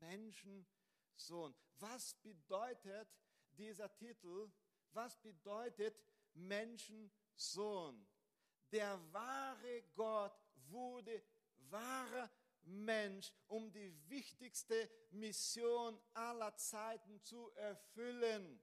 Menschensohn. 0.00 0.77
Was 1.80 2.14
bedeutet 2.22 3.08
dieser 3.56 3.92
Titel? 3.96 4.50
Was 4.92 5.16
bedeutet 5.20 6.00
Menschensohn? 6.34 8.06
Der 8.70 9.00
wahre 9.12 9.82
Gott 9.94 10.38
wurde 10.68 11.22
wahrer 11.70 12.30
Mensch, 12.62 13.32
um 13.46 13.70
die 13.72 13.92
wichtigste 14.08 14.90
Mission 15.10 15.98
aller 16.14 16.54
Zeiten 16.56 17.20
zu 17.22 17.50
erfüllen, 17.52 18.60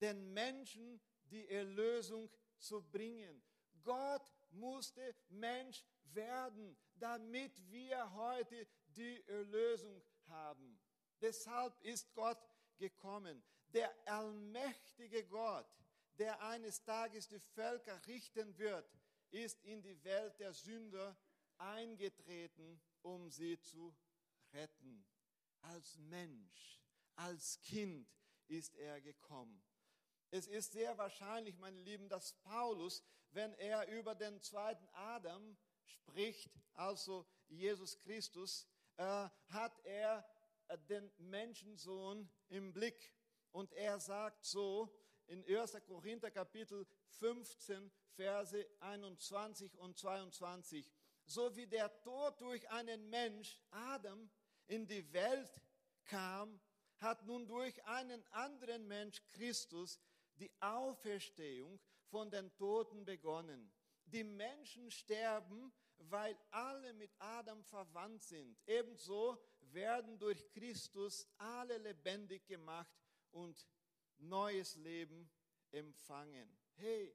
den 0.00 0.32
Menschen 0.32 1.00
die 1.24 1.48
Erlösung 1.48 2.30
zu 2.58 2.82
bringen. 2.82 3.42
Gott 3.82 4.30
musste 4.50 5.14
Mensch 5.28 5.84
werden, 6.04 6.76
damit 6.94 7.52
wir 7.70 8.12
heute 8.14 8.66
die 8.88 9.22
Erlösung 9.26 10.02
haben. 10.26 10.79
Deshalb 11.20 11.78
ist 11.82 12.12
Gott 12.14 12.38
gekommen. 12.78 13.42
Der 13.72 13.94
allmächtige 14.06 15.24
Gott, 15.26 15.68
der 16.18 16.40
eines 16.42 16.82
Tages 16.82 17.28
die 17.28 17.38
Völker 17.38 18.00
richten 18.06 18.56
wird, 18.58 18.90
ist 19.30 19.62
in 19.62 19.82
die 19.82 20.02
Welt 20.04 20.38
der 20.40 20.52
Sünder 20.52 21.16
eingetreten, 21.58 22.80
um 23.02 23.30
sie 23.30 23.60
zu 23.60 23.94
retten. 24.52 25.06
Als 25.60 25.98
Mensch, 25.98 26.80
als 27.16 27.60
Kind 27.60 28.08
ist 28.48 28.74
er 28.76 29.00
gekommen. 29.00 29.62
Es 30.30 30.46
ist 30.46 30.72
sehr 30.72 30.96
wahrscheinlich, 30.96 31.58
meine 31.58 31.80
Lieben, 31.80 32.08
dass 32.08 32.32
Paulus, 32.42 33.02
wenn 33.30 33.52
er 33.54 33.88
über 33.88 34.14
den 34.14 34.40
zweiten 34.40 34.88
Adam 34.92 35.56
spricht, 35.84 36.50
also 36.74 37.26
Jesus 37.48 37.98
Christus, 37.98 38.66
äh, 38.96 39.28
hat 39.48 39.78
er 39.84 40.24
den 40.76 41.10
Menschensohn 41.18 42.28
im 42.48 42.72
Blick. 42.72 43.14
Und 43.52 43.72
er 43.72 43.98
sagt 43.98 44.44
so 44.44 44.88
in 45.26 45.44
1. 45.44 45.76
Korinther 45.86 46.30
Kapitel 46.30 46.86
15, 47.18 47.90
Verse 48.14 48.66
21 48.80 49.78
und 49.78 49.98
22, 49.98 50.92
so 51.24 51.54
wie 51.54 51.66
der 51.66 52.00
Tod 52.02 52.40
durch 52.40 52.68
einen 52.70 53.08
Mensch, 53.08 53.60
Adam, 53.70 54.30
in 54.66 54.86
die 54.86 55.12
Welt 55.12 55.50
kam, 56.04 56.60
hat 56.98 57.24
nun 57.24 57.46
durch 57.46 57.84
einen 57.86 58.24
anderen 58.32 58.86
Mensch, 58.86 59.22
Christus, 59.32 59.98
die 60.36 60.50
Auferstehung 60.60 61.80
von 62.06 62.30
den 62.30 62.54
Toten 62.56 63.04
begonnen. 63.04 63.72
Die 64.06 64.24
Menschen 64.24 64.90
sterben, 64.90 65.72
weil 65.98 66.36
alle 66.50 66.92
mit 66.94 67.12
Adam 67.18 67.62
verwandt 67.64 68.22
sind. 68.22 68.58
Ebenso 68.66 69.38
werden 69.72 70.18
durch 70.18 70.46
Christus 70.50 71.26
alle 71.38 71.78
lebendig 71.78 72.46
gemacht 72.46 72.94
und 73.30 73.66
neues 74.18 74.76
Leben 74.76 75.30
empfangen. 75.72 76.54
Hey, 76.74 77.14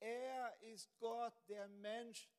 er 0.00 0.56
ist 0.62 0.96
Gott, 0.98 1.34
der 1.48 1.68
Mensch 1.68 2.30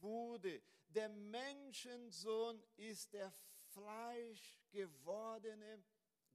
wurde. 0.00 0.62
Der 0.88 1.08
Menschensohn 1.08 2.62
ist 2.76 3.12
der 3.12 3.32
fleischgewordene 3.72 5.82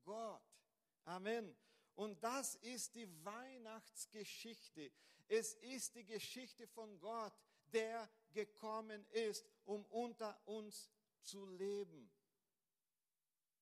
Gott. 0.04 0.42
Amen. 1.06 1.56
Und 1.96 2.22
das 2.24 2.56
ist 2.56 2.94
die 2.96 3.08
Weihnachtsgeschichte. 3.26 4.92
Es 5.28 5.54
ist 5.56 5.96
die 5.96 6.06
Geschichte 6.06 6.66
von 6.68 7.00
Gott, 7.00 7.34
der 7.74 8.10
gekommen 8.32 9.06
ist, 9.12 9.46
um 9.66 9.84
unter 9.86 10.40
uns 10.48 10.90
zu 11.22 11.46
leben. 11.46 12.10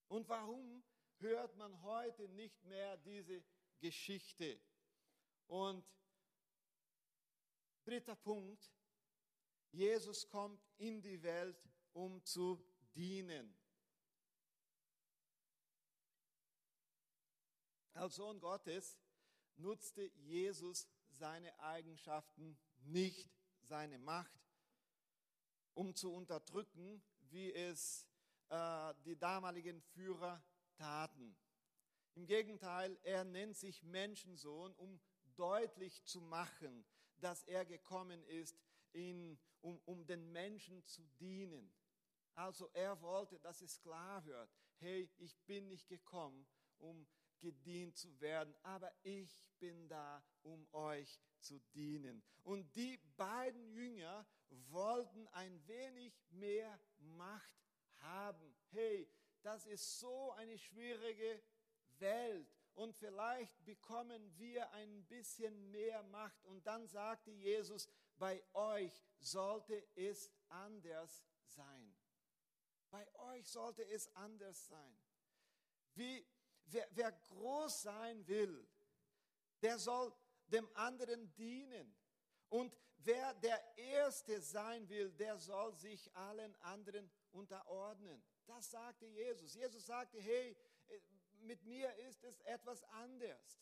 Und 0.08 0.28
warum 0.30 0.84
hört 1.20 1.56
man 1.58 1.82
heute 1.82 2.30
nicht 2.30 2.64
mehr 2.64 2.98
diese 2.98 3.44
Geschichte? 3.80 4.60
Und 5.48 5.86
dritter 7.84 8.16
Punkt, 8.16 8.72
Jesus 9.72 10.28
kommt 10.30 10.66
in 10.78 11.02
die 11.02 11.22
Welt, 11.22 11.62
um 11.94 12.24
zu 12.24 12.64
dienen. 12.96 13.56
Als 17.94 18.16
Sohn 18.16 18.40
Gottes 18.40 19.00
nutzte 19.58 20.04
Jesus 20.16 20.88
seine 21.10 21.58
Eigenschaften 21.60 22.58
nicht, 22.86 23.30
seine 23.64 23.98
Macht, 23.98 24.40
um 25.74 25.96
zu 25.96 26.14
unterdrücken, 26.14 27.04
wie 27.30 27.52
es 27.54 28.07
äh, 28.50 28.94
die 29.06 29.18
damaligen 29.18 29.82
Führer 29.82 30.44
taten. 30.76 31.36
Im 32.16 32.26
Gegenteil, 32.26 32.98
er 33.04 33.24
nennt 33.24 33.58
sich 33.58 33.84
Menschensohn, 33.84 34.74
um 34.76 35.00
deutlich 35.36 36.04
zu 36.04 36.20
machen, 36.22 36.86
dass 37.20 37.44
er 37.44 37.66
gekommen 37.66 38.24
ist, 38.24 38.58
in, 38.92 39.38
um, 39.62 39.80
um 39.86 40.06
den 40.06 40.32
Menschen 40.32 40.84
zu 40.86 41.04
dienen. 41.20 41.72
Also 42.34 42.70
er 42.74 43.00
wollte, 43.02 43.40
dass 43.40 43.62
es 43.62 43.80
klar 43.80 44.26
wird, 44.26 44.50
hey, 44.78 45.10
ich 45.18 45.38
bin 45.46 45.68
nicht 45.68 45.88
gekommen, 45.88 46.48
um 46.78 47.08
gedient 47.40 47.98
zu 47.98 48.20
werden, 48.20 48.56
aber 48.64 48.92
ich 49.04 49.44
bin 49.60 49.88
da, 49.88 50.24
um 50.44 50.68
euch 50.74 51.20
zu 51.40 51.60
dienen. 51.74 52.24
Und 52.44 52.76
die 52.76 52.98
beiden 53.16 53.68
Jünger 53.70 54.26
wollten 54.70 55.28
ein 55.30 55.68
wenig 55.68 56.20
mehr 56.30 56.80
Macht 56.98 57.67
haben. 58.02 58.56
Hey, 58.72 59.10
das 59.42 59.66
ist 59.66 60.00
so 60.00 60.32
eine 60.34 60.58
schwierige 60.58 61.42
Welt 62.00 62.48
und 62.74 62.96
vielleicht 62.96 63.66
bekommen 63.66 64.38
wir 64.38 64.72
ein 64.74 65.04
bisschen 65.06 65.72
mehr 65.72 66.04
Macht. 66.04 66.46
Und 66.46 66.66
dann 66.68 66.86
sagte 66.88 67.32
Jesus, 67.32 67.88
bei 68.18 68.44
euch 68.54 69.04
sollte 69.20 69.88
es 69.96 70.32
anders 70.50 71.26
sein. 71.46 71.96
Bei 72.90 73.08
euch 73.16 73.48
sollte 73.48 73.84
es 73.88 74.14
anders 74.16 74.68
sein. 74.68 74.98
Wie, 75.96 76.26
wer, 76.66 76.88
wer 76.92 77.12
groß 77.12 77.82
sein 77.82 78.28
will, 78.28 78.68
der 79.62 79.80
soll 79.80 80.14
dem 80.48 80.70
anderen 80.76 81.34
dienen. 81.34 81.96
Und 82.50 82.78
wer 82.98 83.34
der 83.36 83.78
Erste 83.78 84.40
sein 84.42 84.88
will, 84.88 85.12
der 85.14 85.38
soll 85.38 85.74
sich 85.74 86.16
allen 86.16 86.56
anderen 86.62 87.10
unterordnen. 87.32 88.24
Das 88.46 88.70
sagte 88.72 89.06
Jesus. 89.06 89.54
Jesus 89.54 89.86
sagte, 89.86 90.20
hey, 90.20 90.56
äh, 90.88 91.00
mit 91.42 91.64
mir 91.64 91.94
ist 91.96 92.24
es 92.24 92.40
etwas 92.42 92.84
anders. 92.86 93.62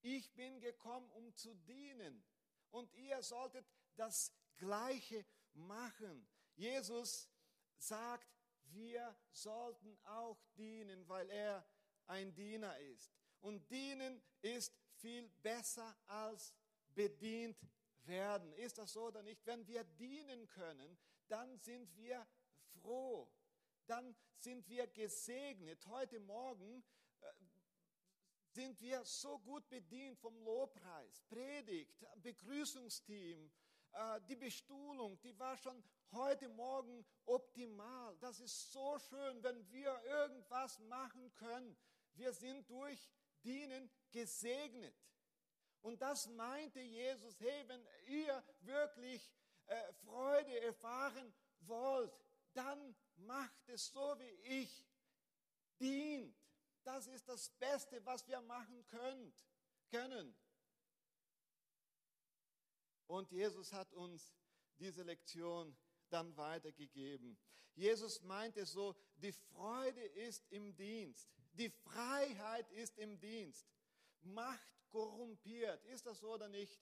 Ich 0.00 0.32
bin 0.34 0.60
gekommen, 0.60 1.10
um 1.12 1.34
zu 1.34 1.54
dienen. 1.54 2.24
Und 2.70 2.92
ihr 2.94 3.22
solltet 3.22 3.66
das 3.96 4.32
Gleiche 4.56 5.24
machen. 5.54 6.28
Jesus 6.54 7.28
sagt, 7.78 8.28
wir 8.70 9.16
sollten 9.30 9.98
auch 10.04 10.38
dienen, 10.56 11.08
weil 11.08 11.28
er 11.30 11.66
ein 12.06 12.34
Diener 12.34 12.78
ist. 12.78 13.12
Und 13.40 13.70
dienen 13.70 14.22
ist 14.42 14.76
viel 14.96 15.28
besser 15.42 15.96
als 16.06 16.54
bedient 16.94 17.58
werden. 18.04 18.52
Ist 18.54 18.78
das 18.78 18.92
so 18.92 19.06
oder 19.06 19.22
nicht? 19.22 19.44
Wenn 19.46 19.66
wir 19.66 19.84
dienen 19.84 20.48
können, 20.48 20.98
dann 21.28 21.58
sind 21.58 21.94
wir 21.96 22.26
froh. 22.78 23.28
Dann 23.86 24.14
sind 24.38 24.68
wir 24.68 24.86
gesegnet. 24.86 25.86
Heute 25.86 26.20
Morgen 26.20 26.84
äh, 27.20 27.26
sind 28.52 28.80
wir 28.80 29.04
so 29.04 29.38
gut 29.38 29.68
bedient 29.68 30.18
vom 30.18 30.38
Lobpreis, 30.44 31.22
Predigt, 31.28 32.06
Begrüßungsteam, 32.22 33.50
äh, 33.92 34.20
die 34.28 34.36
Bestuhlung, 34.36 35.20
die 35.20 35.38
war 35.38 35.56
schon 35.56 35.82
heute 36.12 36.48
Morgen 36.48 37.04
optimal. 37.26 38.16
Das 38.20 38.40
ist 38.40 38.72
so 38.72 38.98
schön, 38.98 39.42
wenn 39.42 39.70
wir 39.70 40.00
irgendwas 40.04 40.78
machen 40.80 41.32
können. 41.34 41.76
Wir 42.14 42.32
sind 42.32 42.68
durch 42.70 43.10
Dienen 43.44 43.90
gesegnet. 44.10 44.94
Und 45.82 46.02
das 46.02 46.28
meinte 46.28 46.80
Jesus, 46.80 47.38
hey, 47.40 47.68
wenn 47.68 47.86
ihr 48.06 48.42
wirklich 48.60 49.30
äh, 49.66 49.92
Freude 50.04 50.60
erfahren 50.60 51.32
wollt, 51.60 52.12
dann 52.58 52.96
macht 53.18 53.68
es 53.68 53.92
so 53.92 54.18
wie 54.18 54.62
ich. 54.62 54.84
Dient. 55.80 56.36
Das 56.82 57.06
ist 57.06 57.28
das 57.28 57.50
Beste, 57.50 58.04
was 58.04 58.26
wir 58.26 58.40
machen 58.40 58.84
könnt, 58.88 59.46
können. 59.90 60.34
Und 63.06 63.30
Jesus 63.30 63.72
hat 63.72 63.92
uns 63.94 64.34
diese 64.78 65.04
Lektion 65.04 65.76
dann 66.10 66.36
weitergegeben. 66.36 67.38
Jesus 67.74 68.22
meinte 68.22 68.66
so, 68.66 68.96
die 69.16 69.32
Freude 69.32 70.00
ist 70.00 70.44
im 70.50 70.74
Dienst, 70.74 71.30
die 71.52 71.70
Freiheit 71.70 72.68
ist 72.72 72.98
im 72.98 73.20
Dienst. 73.20 73.68
Macht 74.22 74.68
korrumpiert, 74.88 75.84
ist 75.84 76.06
das 76.06 76.18
so 76.18 76.34
oder 76.34 76.48
nicht? 76.48 76.80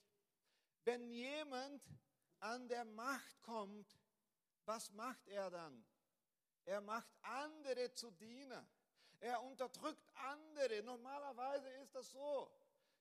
Wenn 0.85 1.11
jemand 1.11 1.83
an 2.39 2.67
der 2.67 2.85
Macht 2.85 3.41
kommt, 3.43 3.87
was 4.67 4.91
macht 4.91 5.27
er 5.27 5.49
dann? 5.49 5.85
Er 6.65 6.81
macht 6.81 7.09
andere 7.21 7.93
zu 7.93 8.11
Diener. 8.11 8.67
Er 9.19 9.41
unterdrückt 9.41 10.11
andere. 10.15 10.83
Normalerweise 10.83 11.69
ist 11.69 11.95
das 11.95 12.11
so. 12.11 12.51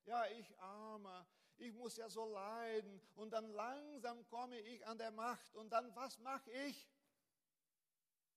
Ja, 0.04 0.24
ich 0.26 0.58
armer, 0.60 1.26
ich 1.56 1.72
muss 1.72 1.96
ja 1.96 2.08
so 2.08 2.24
leiden 2.26 3.00
und 3.16 3.30
dann 3.30 3.48
langsam 3.48 4.24
komme 4.28 4.60
ich 4.60 4.86
an 4.86 4.98
der 4.98 5.10
Macht 5.10 5.56
und 5.56 5.70
dann 5.70 5.94
was 5.96 6.16
mache 6.18 6.50
ich? 6.50 6.88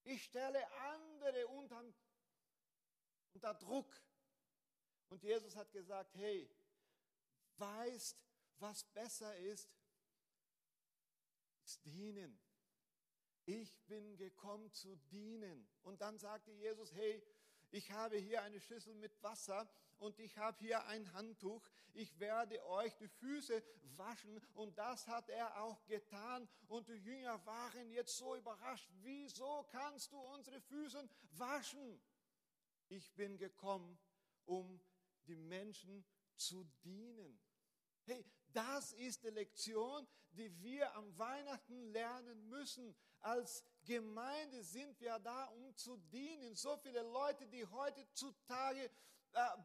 Ich 0.03 0.23
stelle 0.23 0.65
andere 0.71 1.47
unter, 1.47 1.83
unter 3.33 3.53
Druck. 3.53 3.93
Und 5.09 5.21
Jesus 5.21 5.55
hat 5.55 5.71
gesagt, 5.71 6.15
hey, 6.15 6.49
weißt, 7.57 8.17
was 8.57 8.83
besser 8.85 9.35
ist? 9.37 9.69
Ist 11.63 11.85
dienen. 11.85 12.39
Ich 13.49 13.75
bin 13.88 14.15
gekommen 14.15 14.71
zu 14.73 14.95
dienen. 15.12 15.67
Und 15.81 16.01
dann 16.01 16.19
sagte 16.19 16.51
Jesus, 16.51 16.93
hey, 16.93 17.19
ich 17.71 17.89
habe 17.89 18.15
hier 18.17 18.43
eine 18.43 18.59
Schüssel 18.59 18.93
mit 18.93 19.23
Wasser 19.23 19.67
und 19.97 20.19
ich 20.19 20.38
habe 20.38 20.59
hier 20.59 20.85
ein 20.85 21.12
Handtuch. 21.13 21.67
Ich 21.93 22.19
werde 22.19 22.63
euch 22.67 22.95
die 22.97 23.07
Füße 23.07 23.63
waschen. 23.97 24.39
Und 24.53 24.77
das 24.77 25.07
hat 25.07 25.29
er 25.29 25.63
auch 25.63 25.83
getan. 25.88 26.47
Und 26.67 26.89
die 26.89 26.93
Jünger 26.93 27.43
waren 27.47 27.89
jetzt 27.89 28.15
so 28.19 28.35
überrascht. 28.35 28.88
Wieso 29.01 29.65
kannst 29.71 30.12
du 30.12 30.19
unsere 30.19 30.62
Füße 30.62 31.09
waschen? 31.31 31.99
Ich 32.88 33.12
bin 33.15 33.35
gekommen, 33.39 33.97
um 34.45 34.79
die 35.25 35.35
Menschen 35.35 36.05
zu 36.35 36.65
dienen. 36.83 37.39
Hey, 38.03 38.23
das 38.53 38.93
ist 38.93 39.23
die 39.23 39.31
Lektion, 39.31 40.07
die 40.33 40.62
wir 40.62 40.95
am 40.95 41.17
Weihnachten 41.17 41.91
lernen 41.91 42.47
müssen. 42.47 42.95
Als 43.21 43.63
Gemeinde 43.84 44.63
sind 44.63 44.99
wir 44.99 45.19
da, 45.19 45.45
um 45.45 45.75
zu 45.75 45.97
dienen. 45.97 46.55
So 46.55 46.77
viele 46.77 47.01
Leute, 47.01 47.47
die 47.47 47.65
heutzutage 47.65 48.89
äh, 49.34 49.58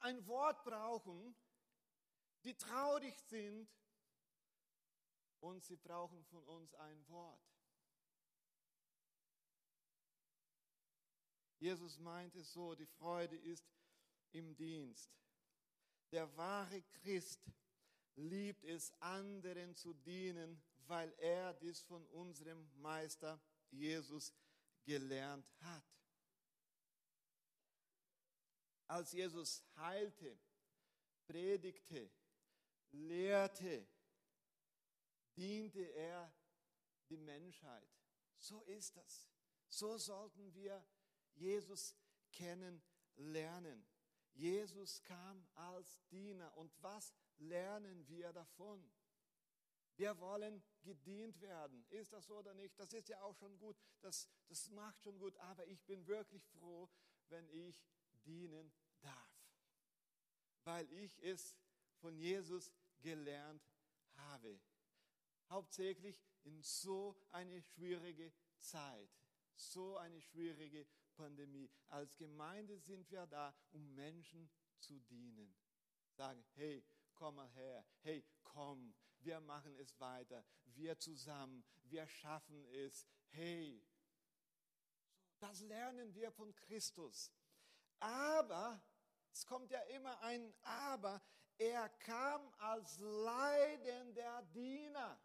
ein 0.00 0.26
Wort 0.26 0.62
brauchen, 0.64 1.34
die 2.44 2.54
traurig 2.54 3.18
sind 3.20 3.68
und 5.40 5.64
sie 5.64 5.76
brauchen 5.76 6.24
von 6.24 6.42
uns 6.44 6.74
ein 6.74 7.08
Wort. 7.08 7.40
Jesus 11.58 11.98
meint 11.98 12.34
es 12.36 12.52
so, 12.52 12.74
die 12.74 12.86
Freude 12.86 13.36
ist 13.36 13.66
im 14.32 14.54
Dienst. 14.56 15.10
Der 16.12 16.36
wahre 16.36 16.82
Christ 16.82 17.40
liebt 18.14 18.64
es, 18.64 18.92
anderen 19.00 19.74
zu 19.74 19.94
dienen, 19.94 20.62
weil 20.88 21.12
er 21.18 21.54
dies 21.54 21.80
von 21.82 22.04
unserem 22.06 22.70
Meister 22.80 23.40
Jesus 23.70 24.32
gelernt 24.84 25.50
hat. 25.60 25.84
Als 28.86 29.12
Jesus 29.12 29.64
heilte, 29.76 30.38
predigte, 31.26 32.10
lehrte, 32.92 33.86
diente 35.36 35.82
er 35.82 36.32
die 37.08 37.16
Menschheit. 37.16 37.88
So 38.38 38.62
ist 38.64 38.96
das. 38.96 39.28
So 39.68 39.98
sollten 39.98 40.54
wir 40.54 40.84
Jesus 41.34 41.96
kennenlernen. 42.32 43.84
Jesus 44.32 45.02
kam 45.02 45.46
als 45.54 46.06
Diener. 46.08 46.56
Und 46.56 46.72
was 46.82 47.12
lernen 47.38 48.06
wir 48.06 48.32
davon? 48.32 48.88
Wir 49.96 50.18
wollen 50.20 50.62
gedient 50.82 51.40
werden. 51.40 51.84
Ist 51.88 52.12
das 52.12 52.26
so 52.26 52.38
oder 52.38 52.54
nicht? 52.54 52.78
Das 52.78 52.92
ist 52.92 53.08
ja 53.08 53.20
auch 53.22 53.34
schon 53.34 53.58
gut. 53.58 53.76
Das, 54.00 54.28
das 54.48 54.68
macht 54.70 55.02
schon 55.02 55.18
gut. 55.18 55.36
Aber 55.38 55.66
ich 55.66 55.82
bin 55.84 56.06
wirklich 56.06 56.44
froh, 56.48 56.88
wenn 57.28 57.48
ich 57.48 57.82
dienen 58.24 58.72
darf. 59.00 59.50
Weil 60.64 60.90
ich 60.92 61.22
es 61.22 61.56
von 62.00 62.16
Jesus 62.18 62.72
gelernt 63.00 63.66
habe. 64.16 64.60
Hauptsächlich 65.48 66.20
in 66.44 66.62
so 66.62 67.16
eine 67.30 67.62
schwierige 67.62 68.32
Zeit. 68.58 69.10
So 69.54 69.96
eine 69.96 70.20
schwierige 70.20 70.86
Pandemie. 71.14 71.70
Als 71.86 72.14
Gemeinde 72.16 72.78
sind 72.78 73.10
wir 73.10 73.26
da, 73.26 73.54
um 73.70 73.94
Menschen 73.94 74.50
zu 74.78 75.00
dienen. 75.00 75.56
Sagen, 76.12 76.44
hey, 76.54 76.84
komm 77.14 77.36
mal 77.36 77.48
her. 77.50 77.86
Hey, 78.02 78.24
komm, 78.44 78.94
wir 79.26 79.40
machen 79.40 79.74
es 79.76 79.98
weiter. 80.00 80.44
Wir 80.66 80.98
zusammen, 80.98 81.64
wir 81.84 82.06
schaffen 82.06 82.64
es. 82.66 83.04
Hey, 83.30 83.84
das 85.40 85.60
lernen 85.62 86.14
wir 86.14 86.30
von 86.30 86.54
Christus. 86.54 87.32
Aber 87.98 88.80
Es 89.32 89.44
kommt 89.44 89.70
ja 89.70 89.80
immer 89.82 90.18
ein 90.22 90.54
Aber. 90.62 91.20
Er 91.58 91.90
kam 91.90 92.40
als 92.56 92.98
leidender 92.98 94.42
Diener. 94.54 95.20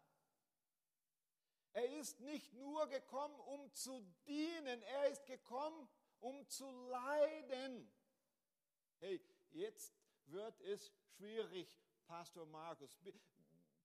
Er 1.72 1.98
ist 1.98 2.20
nicht 2.20 2.52
nur 2.52 2.86
gekommen, 2.88 3.40
um 3.40 3.72
zu 3.72 4.02
dienen, 4.26 4.82
er 4.82 5.08
ist 5.08 5.24
gekommen, 5.24 5.88
um 6.20 6.46
zu 6.46 6.70
leiden. 6.90 7.90
Hey, 9.00 9.24
jetzt 9.52 9.94
wird 10.26 10.60
es 10.60 10.92
schwierig, 11.16 11.74
Pastor 12.06 12.44
Markus. 12.44 12.94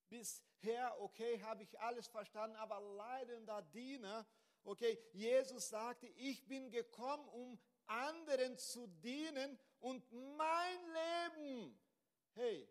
Bisher, 0.09 1.01
okay, 1.01 1.41
habe 1.43 1.63
ich 1.63 1.79
alles 1.79 2.07
verstanden, 2.07 2.55
aber 2.57 2.79
leidender 2.79 3.61
Diener, 3.61 4.25
okay, 4.63 4.97
Jesus 5.13 5.69
sagte, 5.69 6.07
ich 6.07 6.45
bin 6.47 6.71
gekommen, 6.71 7.27
um 7.29 7.59
anderen 7.87 8.57
zu 8.57 8.87
dienen 8.87 9.59
und 9.79 10.03
mein 10.11 10.79
Leben, 10.93 11.79
hey, 12.33 12.67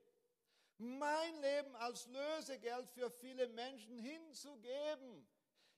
mein 0.79 1.41
Leben 1.41 1.75
als 1.77 2.07
Lösegeld 2.07 2.89
für 2.91 3.11
viele 3.11 3.49
Menschen 3.49 3.99
hinzugeben. 3.99 5.27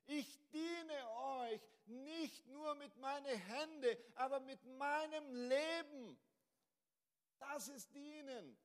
Ich 0.06 0.40
diene 0.50 1.10
euch 1.40 1.60
nicht 1.86 2.46
nur 2.48 2.74
mit 2.76 2.96
meinen 2.96 3.38
Händen, 3.38 3.96
aber 4.14 4.40
mit 4.40 4.64
meinem 4.64 5.48
Leben. 5.48 6.18
Das 7.38 7.68
ist 7.68 7.94
Dienen. 7.94 8.58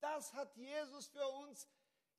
Das 0.00 0.32
hat 0.34 0.56
Jesus 0.56 1.08
für 1.08 1.26
uns 1.26 1.68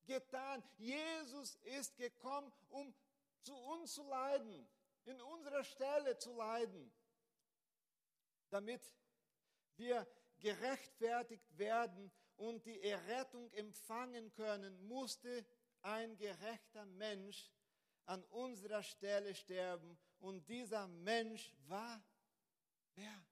getan. 0.06 0.64
Jesus 0.78 1.56
ist 1.64 1.96
gekommen, 1.98 2.52
um 2.70 2.94
zu 3.42 3.56
uns 3.56 3.94
zu 3.94 4.04
leiden, 4.04 4.68
in 5.06 5.22
unserer 5.22 5.64
Stelle 5.64 6.18
zu 6.18 6.36
leiden, 6.36 6.92
damit 8.50 8.82
wir 9.78 10.08
gerechtfertigt 10.40 11.58
werden 11.58 12.12
und 12.36 12.66
die 12.66 12.82
Errettung 12.82 13.52
empfangen 13.52 14.32
können, 14.34 14.88
musste 14.88 15.46
ein 15.82 16.18
gerechter 16.18 16.86
Mensch 16.86 17.52
an 18.06 18.24
unserer 18.26 18.84
Stelle 18.84 19.36
sterben. 19.36 19.98
Und 20.20 20.48
dieser 20.50 20.88
Mensch 20.88 21.54
war 21.68 22.04
wer? 22.96 23.26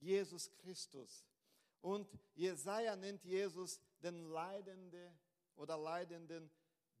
Jesus 0.00 0.50
Christus. 0.56 1.26
Und 1.80 2.08
Jesaja 2.34 2.96
nennt 2.96 3.24
Jesus 3.24 3.80
den 4.02 4.24
leidenden 4.24 5.18
oder 5.56 5.76
leidenden 5.76 6.50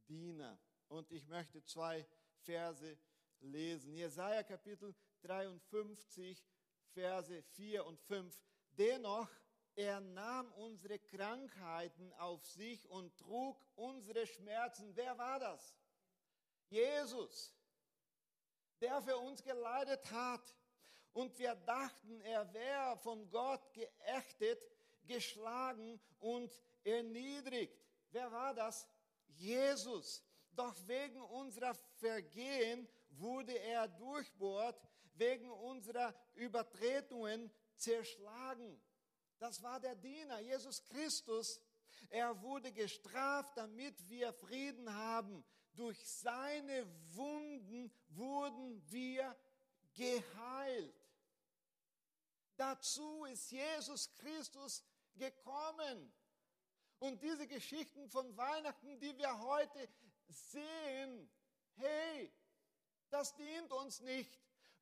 Diener. 0.08 0.58
Und 0.88 1.10
ich 1.10 1.26
möchte 1.26 1.62
zwei 1.64 2.06
Verse 2.42 2.98
lesen. 3.40 3.94
Jesaja 3.94 4.42
Kapitel 4.42 4.94
53, 5.22 6.44
Verse 6.92 7.42
4 7.42 7.86
und 7.86 8.00
5. 8.00 8.42
Dennoch 8.72 9.28
er 9.76 10.00
nahm 10.00 10.52
unsere 10.52 10.98
Krankheiten 10.98 12.12
auf 12.14 12.44
sich 12.44 12.88
und 12.90 13.16
trug 13.16 13.56
unsere 13.76 14.26
Schmerzen. 14.26 14.94
Wer 14.94 15.16
war 15.16 15.38
das? 15.38 15.74
Jesus, 16.68 17.54
der 18.80 19.00
für 19.02 19.16
uns 19.16 19.42
geleidet 19.42 20.10
hat. 20.10 20.54
Und 21.12 21.38
wir 21.38 21.54
dachten, 21.54 22.20
er 22.20 22.52
wäre 22.52 22.96
von 22.98 23.28
Gott 23.30 23.72
geächtet, 23.72 24.60
geschlagen 25.06 26.00
und 26.18 26.52
erniedrigt. 26.84 27.79
Wer 28.10 28.30
war 28.32 28.54
das? 28.54 28.86
Jesus. 29.36 30.22
Doch 30.52 30.74
wegen 30.86 31.20
unserer 31.22 31.74
Vergehen 31.98 32.88
wurde 33.10 33.58
er 33.58 33.88
durchbohrt, 33.88 34.80
wegen 35.14 35.50
unserer 35.50 36.14
Übertretungen 36.34 37.50
zerschlagen. 37.76 38.80
Das 39.38 39.62
war 39.62 39.80
der 39.80 39.94
Diener, 39.94 40.40
Jesus 40.40 40.84
Christus. 40.84 41.60
Er 42.08 42.40
wurde 42.42 42.72
gestraft, 42.72 43.56
damit 43.56 44.08
wir 44.08 44.32
Frieden 44.32 44.92
haben. 44.92 45.44
Durch 45.74 46.04
seine 46.06 46.86
Wunden 47.14 47.92
wurden 48.08 48.82
wir 48.90 49.36
geheilt. 49.94 50.94
Dazu 52.56 53.24
ist 53.24 53.50
Jesus 53.50 54.12
Christus 54.14 54.84
gekommen. 55.14 56.12
Und 57.00 57.20
diese 57.22 57.46
Geschichten 57.46 58.08
von 58.08 58.36
Weihnachten, 58.36 58.98
die 59.00 59.16
wir 59.18 59.40
heute 59.40 59.88
sehen, 60.28 61.28
hey, 61.74 62.32
das 63.10 63.34
dient 63.34 63.72
uns 63.72 64.00
nicht 64.00 64.38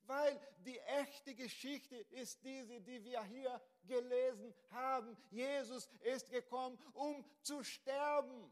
weil 0.09 0.39
die 0.65 0.79
echte 0.79 1.35
Geschichte 1.35 1.95
ist 1.95 2.43
diese, 2.43 2.81
die 2.81 3.03
wir 3.03 3.23
hier 3.25 3.61
gelesen 3.83 4.55
haben. 4.71 5.15
Jesus 5.29 5.87
ist 6.01 6.31
gekommen, 6.31 6.79
um 6.93 7.23
zu 7.43 7.63
sterben. 7.63 8.51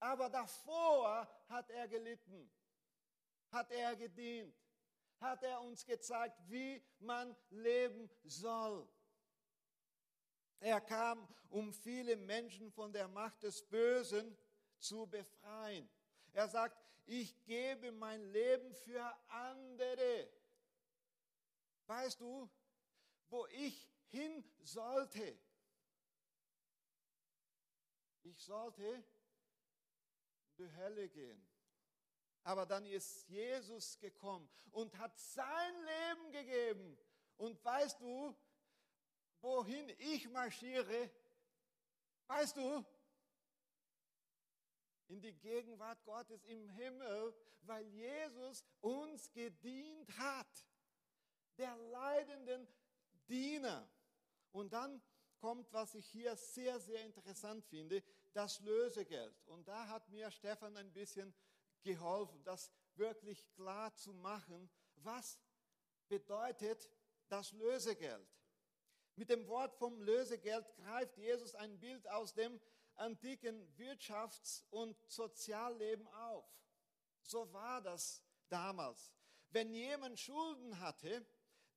Aber 0.00 0.28
davor 0.28 1.26
hat 1.48 1.70
er 1.70 1.88
gelitten, 1.88 2.50
hat 3.52 3.70
er 3.70 3.96
gedient, 3.96 4.54
hat 5.18 5.42
er 5.42 5.62
uns 5.62 5.86
gezeigt, 5.86 6.38
wie 6.48 6.82
man 6.98 7.34
leben 7.48 8.10
soll. 8.24 8.86
Er 10.60 10.80
kam, 10.80 11.28
um 11.50 11.72
viele 11.72 12.16
Menschen 12.16 12.70
von 12.70 12.92
der 12.92 13.08
Macht 13.08 13.42
des 13.42 13.62
Bösen 13.62 14.36
zu 14.78 15.06
befreien. 15.06 15.88
Er 16.32 16.48
sagt, 16.48 16.76
ich 17.06 17.44
gebe 17.44 17.92
mein 17.92 18.22
Leben 18.32 18.74
für 18.74 19.04
andere. 19.28 20.28
Weißt 21.86 22.20
du, 22.20 22.48
wo 23.28 23.46
ich 23.48 23.88
hin 24.08 24.44
sollte? 24.62 25.38
Ich 28.22 28.42
sollte 28.42 28.82
in 28.82 29.04
die 30.56 30.76
Hölle 30.76 31.08
gehen. 31.08 31.46
Aber 32.42 32.64
dann 32.66 32.86
ist 32.86 33.28
Jesus 33.28 33.98
gekommen 33.98 34.48
und 34.70 34.96
hat 34.98 35.18
sein 35.18 35.74
Leben 35.84 36.32
gegeben. 36.32 36.98
Und 37.36 37.62
weißt 37.64 38.00
du, 38.00 38.34
wohin 39.44 39.88
ich 39.98 40.28
marschiere? 40.30 41.10
Weißt 42.26 42.56
du, 42.56 42.84
in 45.08 45.20
die 45.20 45.34
Gegenwart 45.34 46.02
Gottes 46.04 46.42
im 46.44 46.68
Himmel, 46.70 47.34
weil 47.60 47.86
Jesus 47.86 48.64
uns 48.80 49.30
gedient 49.32 50.18
hat. 50.18 50.66
Der 51.58 51.76
leidenden 51.76 52.66
Diener. 53.28 53.88
Und 54.50 54.72
dann 54.72 55.00
kommt, 55.38 55.72
was 55.72 55.94
ich 55.94 56.06
hier 56.06 56.34
sehr, 56.36 56.80
sehr 56.80 57.04
interessant 57.04 57.64
finde, 57.66 58.02
das 58.32 58.58
Lösegeld. 58.60 59.40
Und 59.46 59.68
da 59.68 59.86
hat 59.88 60.08
mir 60.08 60.30
Stefan 60.30 60.76
ein 60.76 60.92
bisschen 60.92 61.32
geholfen, 61.82 62.42
das 62.44 62.72
wirklich 62.96 63.46
klar 63.52 63.94
zu 63.94 64.12
machen, 64.14 64.68
was 64.96 65.38
bedeutet 66.08 66.90
das 67.28 67.52
Lösegeld. 67.52 68.26
Mit 69.16 69.30
dem 69.30 69.46
Wort 69.46 69.74
vom 69.76 70.02
Lösegeld 70.02 70.66
greift 70.76 71.16
Jesus 71.16 71.54
ein 71.54 71.78
Bild 71.78 72.08
aus 72.10 72.34
dem 72.34 72.60
antiken 72.96 73.66
Wirtschafts- 73.76 74.64
und 74.70 74.96
Sozialleben 75.08 76.06
auf. 76.08 76.44
So 77.22 77.52
war 77.52 77.80
das 77.80 78.22
damals. 78.48 79.12
Wenn 79.50 79.72
jemand 79.72 80.18
Schulden 80.18 80.80
hatte, 80.80 81.24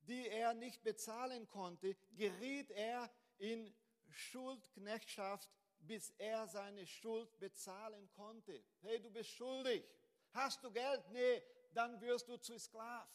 die 0.02 0.28
er 0.28 0.54
nicht 0.54 0.82
bezahlen 0.82 1.46
konnte, 1.48 1.96
geriet 2.16 2.70
er 2.70 3.10
in 3.38 3.72
Schuldknechtschaft, 4.08 5.48
bis 5.78 6.10
er 6.18 6.48
seine 6.48 6.86
Schuld 6.86 7.38
bezahlen 7.38 8.10
konnte. 8.10 8.64
Hey, 8.80 9.00
du 9.00 9.10
bist 9.10 9.30
schuldig. 9.30 9.84
Hast 10.32 10.62
du 10.64 10.72
Geld? 10.72 11.02
Nee, 11.10 11.42
dann 11.72 12.00
wirst 12.00 12.28
du 12.28 12.36
zu 12.36 12.58
Sklav. 12.58 13.08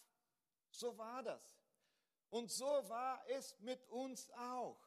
So 0.69 0.97
war 0.97 1.21
das. 1.23 1.57
Und 2.33 2.49
so 2.49 2.65
war 2.65 3.23
es 3.29 3.59
mit 3.59 3.87
uns 3.89 4.27
auch. 4.31 4.81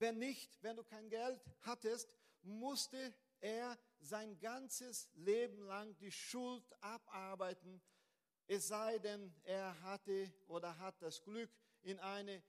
Wenn 0.00 0.18
nicht, 0.18 0.60
wenn 0.64 0.74
du 0.74 0.82
kein 0.82 1.08
Geld 1.08 1.40
hattest, 1.60 2.12
musste 2.42 3.14
er 3.38 3.78
sein 4.00 4.36
ganzes 4.40 5.08
Leben 5.14 5.60
lang 5.60 5.96
die 5.98 6.10
Schuld 6.10 6.64
abarbeiten, 6.82 7.80
es 8.48 8.66
sei 8.66 8.98
denn, 8.98 9.32
er 9.44 9.80
hatte 9.82 10.34
oder 10.48 10.76
hat 10.80 11.00
das 11.00 11.22
Glück, 11.22 11.52
in 11.82 12.00
eine 12.00 12.42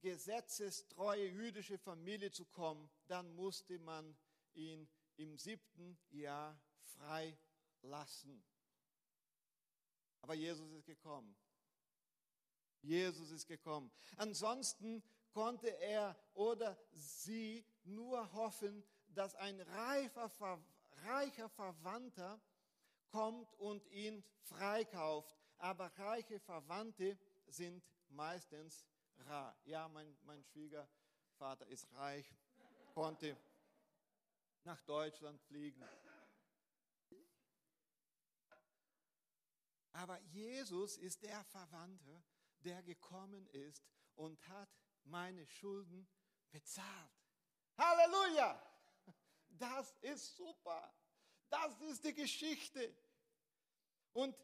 gesetzestreue 0.00 1.26
jüdische 1.26 1.76
Familie 1.76 2.30
zu 2.30 2.46
kommen, 2.46 2.88
dann 3.06 3.34
musste 3.34 3.78
man 3.80 4.16
ihn 4.54 4.88
im 5.16 5.36
siebten 5.36 5.98
Jahr 6.08 6.58
freilassen. 6.84 8.42
Aber 10.22 10.32
Jesus 10.32 10.72
ist 10.72 10.86
gekommen. 10.86 11.36
Jesus 12.86 13.30
ist 13.30 13.46
gekommen. 13.46 13.90
Ansonsten 14.16 15.02
konnte 15.32 15.68
er 15.80 16.16
oder 16.34 16.78
sie 16.92 17.64
nur 17.84 18.32
hoffen, 18.32 18.84
dass 19.08 19.34
ein 19.34 19.60
reifer, 19.60 20.30
reicher 21.04 21.48
Verwandter 21.48 22.40
kommt 23.10 23.52
und 23.54 23.86
ihn 23.88 24.24
freikauft. 24.42 25.36
Aber 25.58 25.86
reiche 25.98 26.38
Verwandte 26.40 27.18
sind 27.46 27.82
meistens 28.08 28.86
rar. 29.26 29.56
Ja, 29.64 29.88
mein, 29.88 30.16
mein 30.24 30.44
Schwiegervater 30.44 31.66
ist 31.68 31.90
reich, 31.94 32.34
konnte 32.94 33.36
nach 34.64 34.80
Deutschland 34.82 35.40
fliegen. 35.42 35.82
Aber 39.92 40.20
Jesus 40.24 40.98
ist 40.98 41.22
der 41.22 41.42
Verwandte, 41.44 42.22
der 42.66 42.82
gekommen 42.82 43.46
ist 43.48 43.82
und 44.16 44.46
hat 44.48 44.68
meine 45.04 45.46
Schulden 45.46 46.06
bezahlt. 46.50 47.12
Halleluja! 47.78 48.60
Das 49.48 49.94
ist 50.02 50.36
super. 50.36 50.92
Das 51.48 51.80
ist 51.82 52.04
die 52.04 52.12
Geschichte. 52.12 52.92
Und 54.12 54.36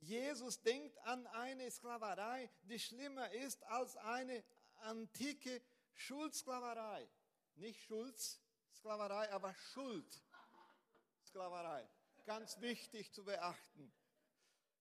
Jesus 0.00 0.60
denkt 0.62 0.98
an 0.98 1.26
eine 1.28 1.70
Sklaverei, 1.70 2.50
die 2.64 2.78
schlimmer 2.78 3.30
ist 3.30 3.62
als 3.64 3.96
eine 3.96 4.44
antike 4.80 5.62
Schuldsklaverei. 5.94 7.08
Nicht 7.54 7.80
Schuldssklaverei, 7.82 9.32
aber 9.32 9.54
Schuldsklaverei. 9.54 11.88
Ganz 12.26 12.60
wichtig 12.60 13.10
zu 13.12 13.24
beachten. 13.24 13.90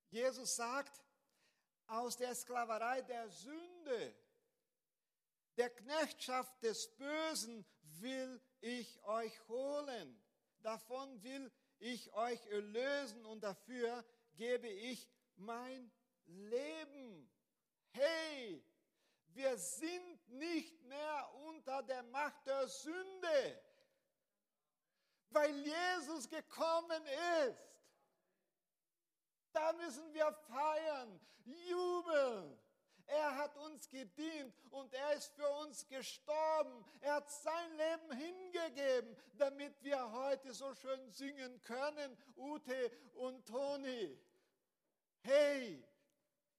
Jesus 0.10 0.56
sagt, 0.56 1.02
aus 1.92 2.16
der 2.16 2.34
Sklaverei 2.34 3.02
der 3.02 3.30
Sünde, 3.30 4.16
der 5.58 5.70
Knechtschaft 5.70 6.64
des 6.64 6.88
Bösen 6.96 7.66
will 8.00 8.42
ich 8.62 9.04
euch 9.04 9.48
holen. 9.50 10.24
Davon 10.62 11.22
will 11.22 11.52
ich 11.80 12.14
euch 12.14 12.46
erlösen 12.48 13.26
und 13.26 13.44
dafür 13.44 14.06
gebe 14.36 14.70
ich 14.70 15.10
mein 15.36 15.92
Leben. 16.28 17.30
Hey, 17.90 18.64
wir 19.34 19.58
sind 19.58 20.30
nicht 20.30 20.82
mehr 20.84 21.34
unter 21.48 21.84
der 21.84 22.04
Macht 22.04 22.48
der 22.48 22.68
Sünde, 22.70 23.62
weil 25.30 25.54
Jesus 25.58 26.30
gekommen 26.30 27.06
ist. 27.48 27.71
Da 29.54 29.74
müssen 29.74 30.14
wir 30.14 30.32
feiern, 30.48 31.20
jubeln. 31.46 32.58
Er 33.08 33.36
hat 33.36 33.58
uns 33.58 33.90
gedient 33.90 34.56
und 34.70 34.94
er 34.94 35.14
ist 35.14 35.34
für 35.34 35.50
uns 35.50 35.86
gestorben. 35.88 36.86
Er 37.02 37.16
hat 37.16 37.30
sein 37.30 37.72
Leben 37.76 38.12
hingegeben, 38.14 39.18
damit 39.38 39.84
wir 39.84 40.12
heute 40.14 40.54
so 40.54 40.74
schön 40.74 41.12
singen 41.12 41.62
können, 41.62 42.18
Ute 42.38 42.90
und 43.16 43.46
Toni. 43.46 44.18
Hey, 45.24 45.84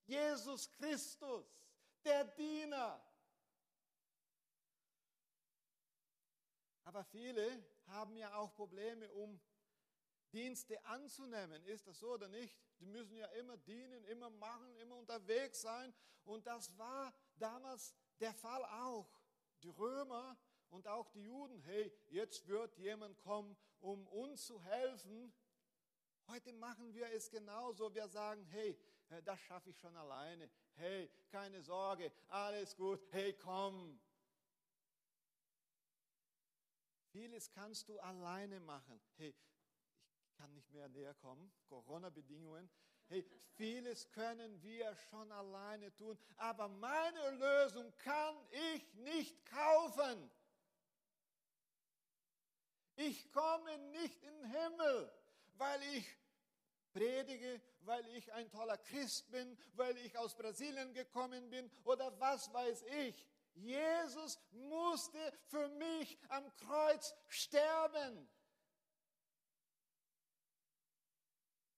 Jesus 0.04 0.70
Christus, 0.72 1.46
der 2.04 2.24
Diener. 2.24 3.02
Aber 6.84 7.04
viele 7.04 7.64
haben 7.86 8.14
ja 8.16 8.34
auch 8.34 8.52
Probleme, 8.54 9.10
um 9.12 9.40
Dienste 10.32 10.84
anzunehmen. 10.86 11.64
Ist 11.66 11.86
das 11.86 11.98
so 11.98 12.12
oder 12.12 12.28
nicht? 12.28 12.56
Die 12.80 12.86
müssen 12.86 13.16
ja 13.16 13.26
immer 13.28 13.56
dienen, 13.58 14.04
immer 14.04 14.30
machen, 14.30 14.76
immer 14.78 14.96
unterwegs 14.96 15.60
sein. 15.60 15.94
Und 16.24 16.46
das 16.46 16.76
war 16.78 17.12
damals 17.36 17.94
der 18.20 18.34
Fall 18.34 18.64
auch. 18.64 19.08
Die 19.62 19.68
Römer 19.68 20.36
und 20.70 20.88
auch 20.88 21.08
die 21.10 21.22
Juden, 21.22 21.60
hey, 21.60 21.92
jetzt 22.08 22.48
wird 22.48 22.76
jemand 22.78 23.18
kommen, 23.20 23.56
um 23.80 24.06
uns 24.08 24.46
zu 24.46 24.60
helfen. 24.62 25.32
Heute 26.28 26.52
machen 26.54 26.94
wir 26.94 27.08
es 27.12 27.30
genauso. 27.30 27.94
Wir 27.94 28.08
sagen, 28.08 28.44
hey, 28.46 28.78
äh, 29.10 29.22
das 29.22 29.38
schaffe 29.40 29.70
ich 29.70 29.78
schon 29.78 29.96
alleine. 29.96 30.50
Hey, 30.74 31.10
keine 31.30 31.62
Sorge, 31.62 32.10
alles 32.28 32.74
gut. 32.74 33.00
Hey, 33.10 33.34
komm. 33.34 34.00
Vieles 37.10 37.50
kannst 37.50 37.88
du 37.88 37.98
alleine 37.98 38.58
machen. 38.60 38.98
Hey, 39.16 39.34
kann 40.42 40.52
nicht 40.54 40.72
mehr 40.72 40.88
näher 40.88 41.14
kommen, 41.14 41.52
Corona-Bedingungen. 41.68 42.68
Hey, 43.06 43.24
vieles 43.54 44.10
können 44.10 44.60
wir 44.60 44.92
schon 45.08 45.30
alleine 45.30 45.94
tun, 45.94 46.18
aber 46.36 46.66
meine 46.66 47.30
Lösung 47.30 47.96
kann 47.98 48.34
ich 48.50 48.92
nicht 48.94 49.46
kaufen. 49.46 50.28
Ich 52.96 53.30
komme 53.30 53.78
nicht 53.92 54.20
in 54.20 54.36
den 54.36 54.50
Himmel, 54.50 55.12
weil 55.52 55.80
ich 55.94 56.08
predige, 56.92 57.62
weil 57.82 58.04
ich 58.16 58.32
ein 58.32 58.50
toller 58.50 58.78
Christ 58.78 59.30
bin, 59.30 59.56
weil 59.74 59.96
ich 59.98 60.18
aus 60.18 60.34
Brasilien 60.34 60.92
gekommen 60.92 61.50
bin 61.50 61.70
oder 61.84 62.18
was 62.18 62.52
weiß 62.52 62.82
ich. 63.06 63.28
Jesus 63.54 64.40
musste 64.50 65.32
für 65.46 65.68
mich 65.68 66.18
am 66.30 66.52
Kreuz 66.56 67.14
sterben. 67.28 68.28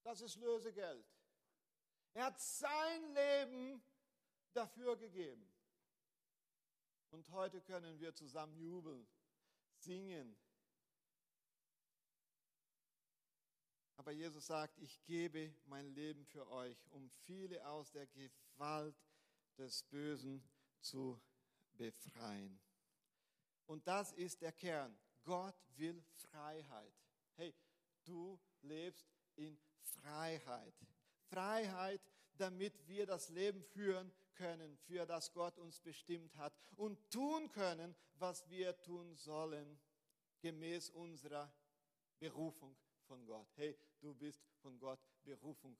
Das 0.05 0.21
ist 0.21 0.35
Lösegeld. 0.35 1.03
Er 2.13 2.25
hat 2.25 2.39
sein 2.39 3.13
Leben 3.15 3.83
dafür 4.53 4.95
gegeben. 4.95 5.51
Und 7.09 7.27
heute 7.31 7.59
können 7.59 7.99
wir 7.99 8.13
zusammen 8.13 8.55
jubeln, 8.55 9.07
singen. 9.79 10.37
Aber 13.95 14.11
Jesus 14.11 14.45
sagt, 14.45 14.77
ich 14.77 15.03
gebe 15.05 15.55
mein 15.65 15.87
Leben 15.95 16.23
für 16.27 16.47
euch, 16.51 16.77
um 16.91 17.09
viele 17.25 17.67
aus 17.67 17.91
der 17.91 18.05
Gewalt 18.05 18.95
des 19.57 19.81
Bösen 19.85 20.47
zu 20.81 21.19
befreien. 21.73 22.61
Und 23.65 23.87
das 23.87 24.11
ist 24.11 24.39
der 24.43 24.51
Kern. 24.51 24.95
Gott 25.23 25.59
will 25.77 25.99
Freiheit. 26.29 26.93
Hey, 27.37 27.55
du 28.03 28.39
lebst 28.61 29.09
in 29.35 29.59
Freiheit. 29.85 30.73
Freiheit, 31.29 32.01
damit 32.37 32.87
wir 32.87 33.05
das 33.05 33.29
Leben 33.29 33.63
führen 33.63 34.11
können, 34.35 34.77
für 34.77 35.05
das 35.05 35.33
Gott 35.33 35.57
uns 35.57 35.79
bestimmt 35.79 36.35
hat 36.37 36.53
und 36.75 37.09
tun 37.09 37.49
können, 37.51 37.95
was 38.15 38.49
wir 38.49 38.77
tun 38.81 39.15
sollen, 39.15 39.79
gemäß 40.41 40.89
unserer 40.89 41.51
Berufung 42.19 42.75
von 43.07 43.25
Gott. 43.25 43.47
Hey, 43.55 43.77
du 44.01 44.13
bist 44.13 44.43
von 44.61 44.77
Gott 44.79 44.99
Berufung, 45.23 45.77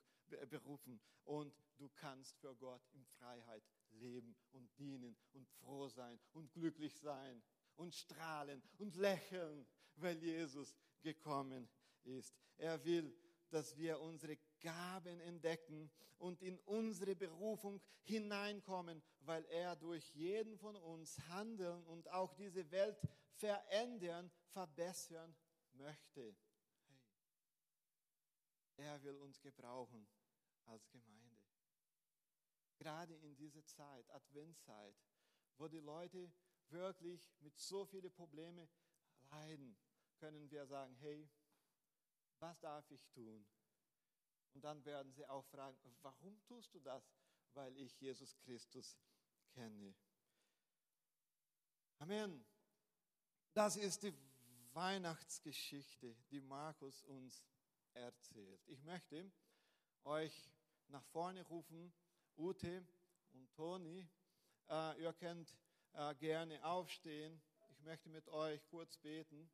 berufen 0.50 1.00
und 1.26 1.54
du 1.78 1.90
kannst 1.90 2.38
für 2.40 2.56
Gott 2.56 2.82
in 2.94 3.06
Freiheit 3.06 3.64
leben 3.92 4.36
und 4.52 4.70
dienen 4.78 5.16
und 5.34 5.48
froh 5.48 5.88
sein 5.88 6.20
und 6.34 6.52
glücklich 6.54 6.96
sein 6.96 7.44
und 7.76 7.94
strahlen 7.94 8.62
und 8.78 8.96
lächeln, 8.96 9.66
weil 9.96 10.22
Jesus 10.22 10.76
gekommen 11.02 11.70
ist. 12.04 12.36
Er 12.58 12.84
will 12.84 13.16
dass 13.50 13.78
wir 13.78 14.00
unsere 14.00 14.38
Gaben 14.60 15.20
entdecken 15.22 15.92
und 16.18 16.42
in 16.42 16.60
unsere 16.60 17.16
Berufung 17.16 17.82
hineinkommen, 18.02 19.02
weil 19.22 19.46
er 19.46 19.76
durch 19.76 20.08
jeden 20.16 20.58
von 20.58 20.76
uns 20.76 21.20
handeln 21.28 21.84
und 21.86 22.10
auch 22.10 22.34
diese 22.34 22.70
Welt 22.72 22.98
verändern, 23.34 24.32
verbessern 24.48 25.36
möchte. 25.74 26.36
Hey, 28.76 28.86
er 28.86 29.04
will 29.04 29.16
uns 29.18 29.42
gebrauchen 29.42 30.08
als 30.66 30.90
Gemeinde. 30.90 31.26
Gerade 32.78 33.16
in 33.16 33.36
dieser 33.36 33.66
Zeit, 33.66 34.10
Adventszeit, 34.12 34.96
wo 35.58 35.68
die 35.68 35.80
Leute 35.80 36.32
wirklich 36.70 37.32
mit 37.40 37.58
so 37.58 37.86
vielen 37.86 38.12
Problemen 38.12 38.68
leiden, 39.32 39.78
können 40.18 40.50
wir 40.50 40.66
sagen, 40.66 40.96
hey, 40.96 41.30
was 42.40 42.60
darf 42.60 42.90
ich 42.92 43.06
tun? 43.10 43.46
Und 44.54 44.64
dann 44.64 44.84
werden 44.86 45.12
sie 45.12 45.26
auch 45.28 45.46
fragen, 45.46 45.78
warum 46.02 46.42
tust 46.44 46.74
du 46.74 46.80
das? 46.80 47.04
Weil 47.54 47.76
ich 47.78 48.00
Jesus 48.00 48.38
Christus 48.38 48.98
kenne. 49.54 49.94
Amen. 52.00 52.46
Das 53.54 53.78
ist 53.78 54.04
die 54.04 54.14
Weihnachtsgeschichte, 54.74 56.16
die 56.30 56.42
Markus 56.42 57.04
uns 57.04 57.44
erzählt. 57.94 58.62
Ich 58.68 58.82
möchte 58.84 59.32
euch 60.04 60.50
nach 60.88 61.06
vorne 61.06 61.42
rufen, 61.44 61.94
Ute 62.38 62.86
und 63.32 63.54
Toni. 63.54 64.08
Äh, 64.70 65.02
ihr 65.02 65.14
könnt 65.14 65.56
äh, 65.94 66.14
gerne 66.16 66.64
aufstehen. 66.66 67.42
Ich 67.70 67.80
möchte 67.82 68.10
mit 68.10 68.28
euch 68.28 68.66
kurz 68.68 68.98
beten. 68.98 69.50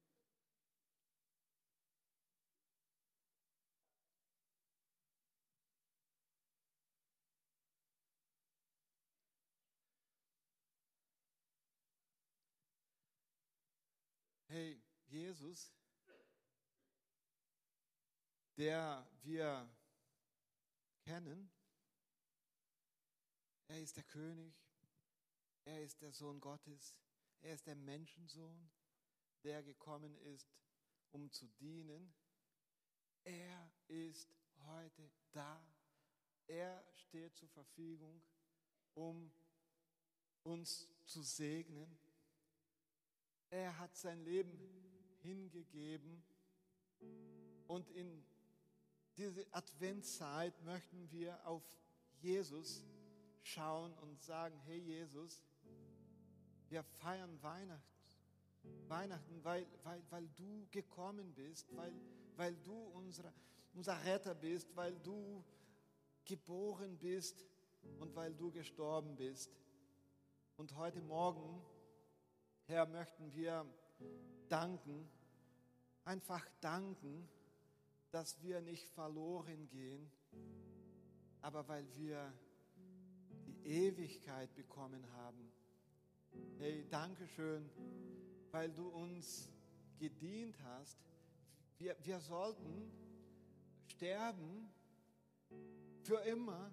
hey, 14.52 14.76
Jesus, 15.32 15.72
der 18.58 19.08
wir 19.24 19.74
kennen, 21.06 21.50
er 23.70 23.82
ist 23.82 23.96
der 23.96 24.04
König, 24.04 24.54
Er 25.64 25.84
ist 25.84 26.02
der 26.02 26.12
Sohn 26.12 26.42
Gottes. 26.42 26.98
Er 27.40 27.54
ist 27.54 27.66
der 27.66 27.76
Menschensohn, 27.76 28.70
der 29.44 29.64
gekommen 29.64 30.18
ist, 30.18 30.50
um 31.12 31.32
zu 31.32 31.48
dienen. 31.62 32.14
Er 33.24 33.72
ist 33.88 34.36
heute 34.66 35.10
da. 35.32 35.64
Er 36.48 36.84
steht 36.94 37.38
zur 37.38 37.48
Verfügung, 37.50 38.22
um 38.96 39.32
uns 40.44 40.90
zu 41.06 41.24
segnen. 41.24 41.98
Er 43.50 43.78
hat 43.78 43.96
sein 43.96 44.24
Leben 44.26 44.91
hingegeben. 45.24 46.24
Und 47.68 47.90
in 47.92 48.24
diese 49.18 49.46
Adventszeit 49.52 50.54
möchten 50.64 51.12
wir 51.12 51.46
auf 51.46 51.64
Jesus 52.22 52.84
schauen 53.44 53.94
und 54.00 54.22
sagen, 54.22 54.58
hey 54.66 54.80
Jesus, 54.80 55.42
wir 56.70 56.84
feiern 56.84 57.42
Weihnachten. 57.42 57.92
Weihnachten, 58.88 59.44
weil, 59.44 59.66
weil, 59.84 60.02
weil 60.10 60.28
du 60.36 60.68
gekommen 60.70 61.34
bist, 61.34 61.76
weil, 61.76 61.94
weil 62.36 62.56
du 62.58 62.74
unser, 62.74 63.34
unser 63.74 64.04
Retter 64.04 64.36
bist, 64.36 64.76
weil 64.76 64.98
du 65.00 65.44
geboren 66.26 66.98
bist 66.98 67.46
und 68.00 68.16
weil 68.16 68.34
du 68.34 68.52
gestorben 68.52 69.16
bist. 69.16 69.58
Und 70.58 70.76
heute 70.76 71.02
Morgen, 71.02 71.62
Herr, 72.66 72.86
möchten 72.86 73.34
wir 73.34 73.66
danken, 74.50 75.10
einfach 76.04 76.48
danken, 76.60 77.28
dass 78.12 78.42
wir 78.42 78.62
nicht 78.62 78.90
verloren 78.90 79.68
gehen, 79.70 80.12
aber 81.42 81.68
weil 81.68 81.86
wir 81.96 82.34
die 83.46 83.66
Ewigkeit 83.66 84.54
bekommen 84.54 85.06
haben. 85.14 85.52
Hey, 86.58 86.86
danke 86.90 87.28
schön, 87.28 87.70
weil 88.52 88.72
du 88.72 88.88
uns 88.90 89.50
gedient 89.98 90.58
hast. 90.64 90.98
Wir, 91.78 91.96
wir 92.04 92.20
sollten 92.20 92.92
sterben 93.88 94.70
für 96.04 96.20
immer, 96.22 96.72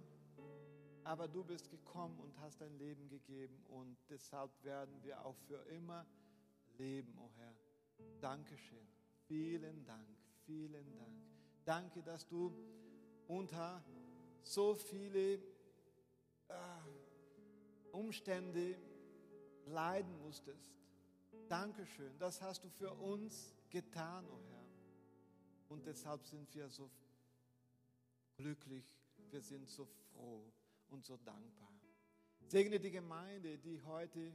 aber 1.04 1.28
du 1.28 1.44
bist 1.44 1.70
gekommen 1.70 2.18
und 2.20 2.38
hast 2.40 2.60
dein 2.60 2.76
Leben 2.78 3.08
gegeben 3.08 3.62
und 3.68 3.96
deshalb 4.08 4.50
werden 4.62 5.02
wir 5.02 5.24
auch 5.24 5.36
für 5.46 5.62
immer 5.66 6.06
leben, 6.78 7.16
o 7.18 7.24
oh 7.24 7.30
Herr. 7.36 7.54
Dankeschön. 8.20 8.86
Vielen 9.26 9.84
Dank, 9.84 10.08
vielen 10.44 10.94
Dank. 10.94 11.12
Danke, 11.64 12.02
dass 12.02 12.26
du 12.26 12.52
unter 13.26 13.84
so 14.42 14.74
viele 14.74 15.34
äh, 16.48 16.54
Umstände 17.92 18.76
leiden 19.66 20.16
musstest. 20.18 20.72
Dankeschön, 21.48 22.16
das 22.18 22.40
hast 22.40 22.64
du 22.64 22.70
für 22.70 22.92
uns 22.92 23.54
getan, 23.70 24.26
o 24.26 24.34
oh 24.34 24.42
Herr. 24.50 24.68
Und 25.68 25.86
deshalb 25.86 26.24
sind 26.24 26.54
wir 26.54 26.68
so 26.70 26.90
glücklich, 28.34 28.98
wir 29.30 29.42
sind 29.42 29.68
so 29.68 29.84
froh 29.84 30.50
und 30.88 31.04
so 31.04 31.16
dankbar. 31.18 31.72
Segne 32.46 32.80
die 32.80 32.90
Gemeinde, 32.90 33.58
die 33.58 33.80
heute 33.82 34.32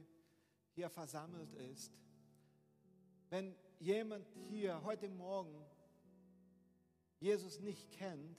hier 0.70 0.88
versammelt 0.88 1.52
ist. 1.54 1.92
Wenn 3.30 3.54
jemand 3.78 4.26
hier 4.48 4.82
heute 4.84 5.08
Morgen 5.08 5.64
Jesus 7.20 7.60
nicht 7.60 7.90
kennt, 7.92 8.38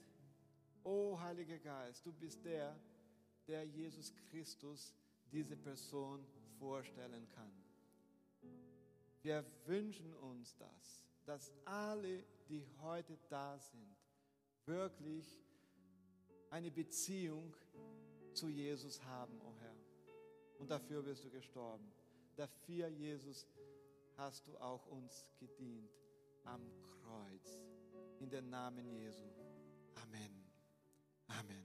oh 0.84 1.18
Heiliger 1.20 1.58
Geist, 1.58 2.06
du 2.06 2.12
bist 2.12 2.44
der, 2.44 2.78
der 3.46 3.64
Jesus 3.64 4.14
Christus 4.30 4.94
diese 5.32 5.56
Person 5.56 6.24
vorstellen 6.58 7.28
kann. 7.28 7.52
Wir 9.22 9.44
wünschen 9.64 10.14
uns 10.14 10.56
das, 10.56 11.04
dass 11.24 11.52
alle, 11.64 12.24
die 12.48 12.64
heute 12.80 13.18
da 13.28 13.58
sind, 13.58 13.96
wirklich 14.66 15.42
eine 16.50 16.70
Beziehung 16.70 17.56
zu 18.32 18.48
Jesus 18.48 19.02
haben, 19.02 19.40
o 19.40 19.48
oh 19.48 19.54
Herr. 19.60 19.76
Und 20.58 20.70
dafür 20.70 21.02
bist 21.02 21.24
du 21.24 21.30
gestorben. 21.30 21.90
Dafür, 22.36 22.88
Jesus, 22.88 23.46
hast 24.16 24.46
du 24.46 24.56
auch 24.58 24.86
uns 24.86 25.28
gedient 25.38 25.90
am 26.44 26.60
Kreuz. 26.82 27.64
In 28.20 28.30
den 28.30 28.48
Namen 28.48 28.86
Jesu. 28.86 29.24
Amen. 30.02 30.44
Amen. 31.28 31.56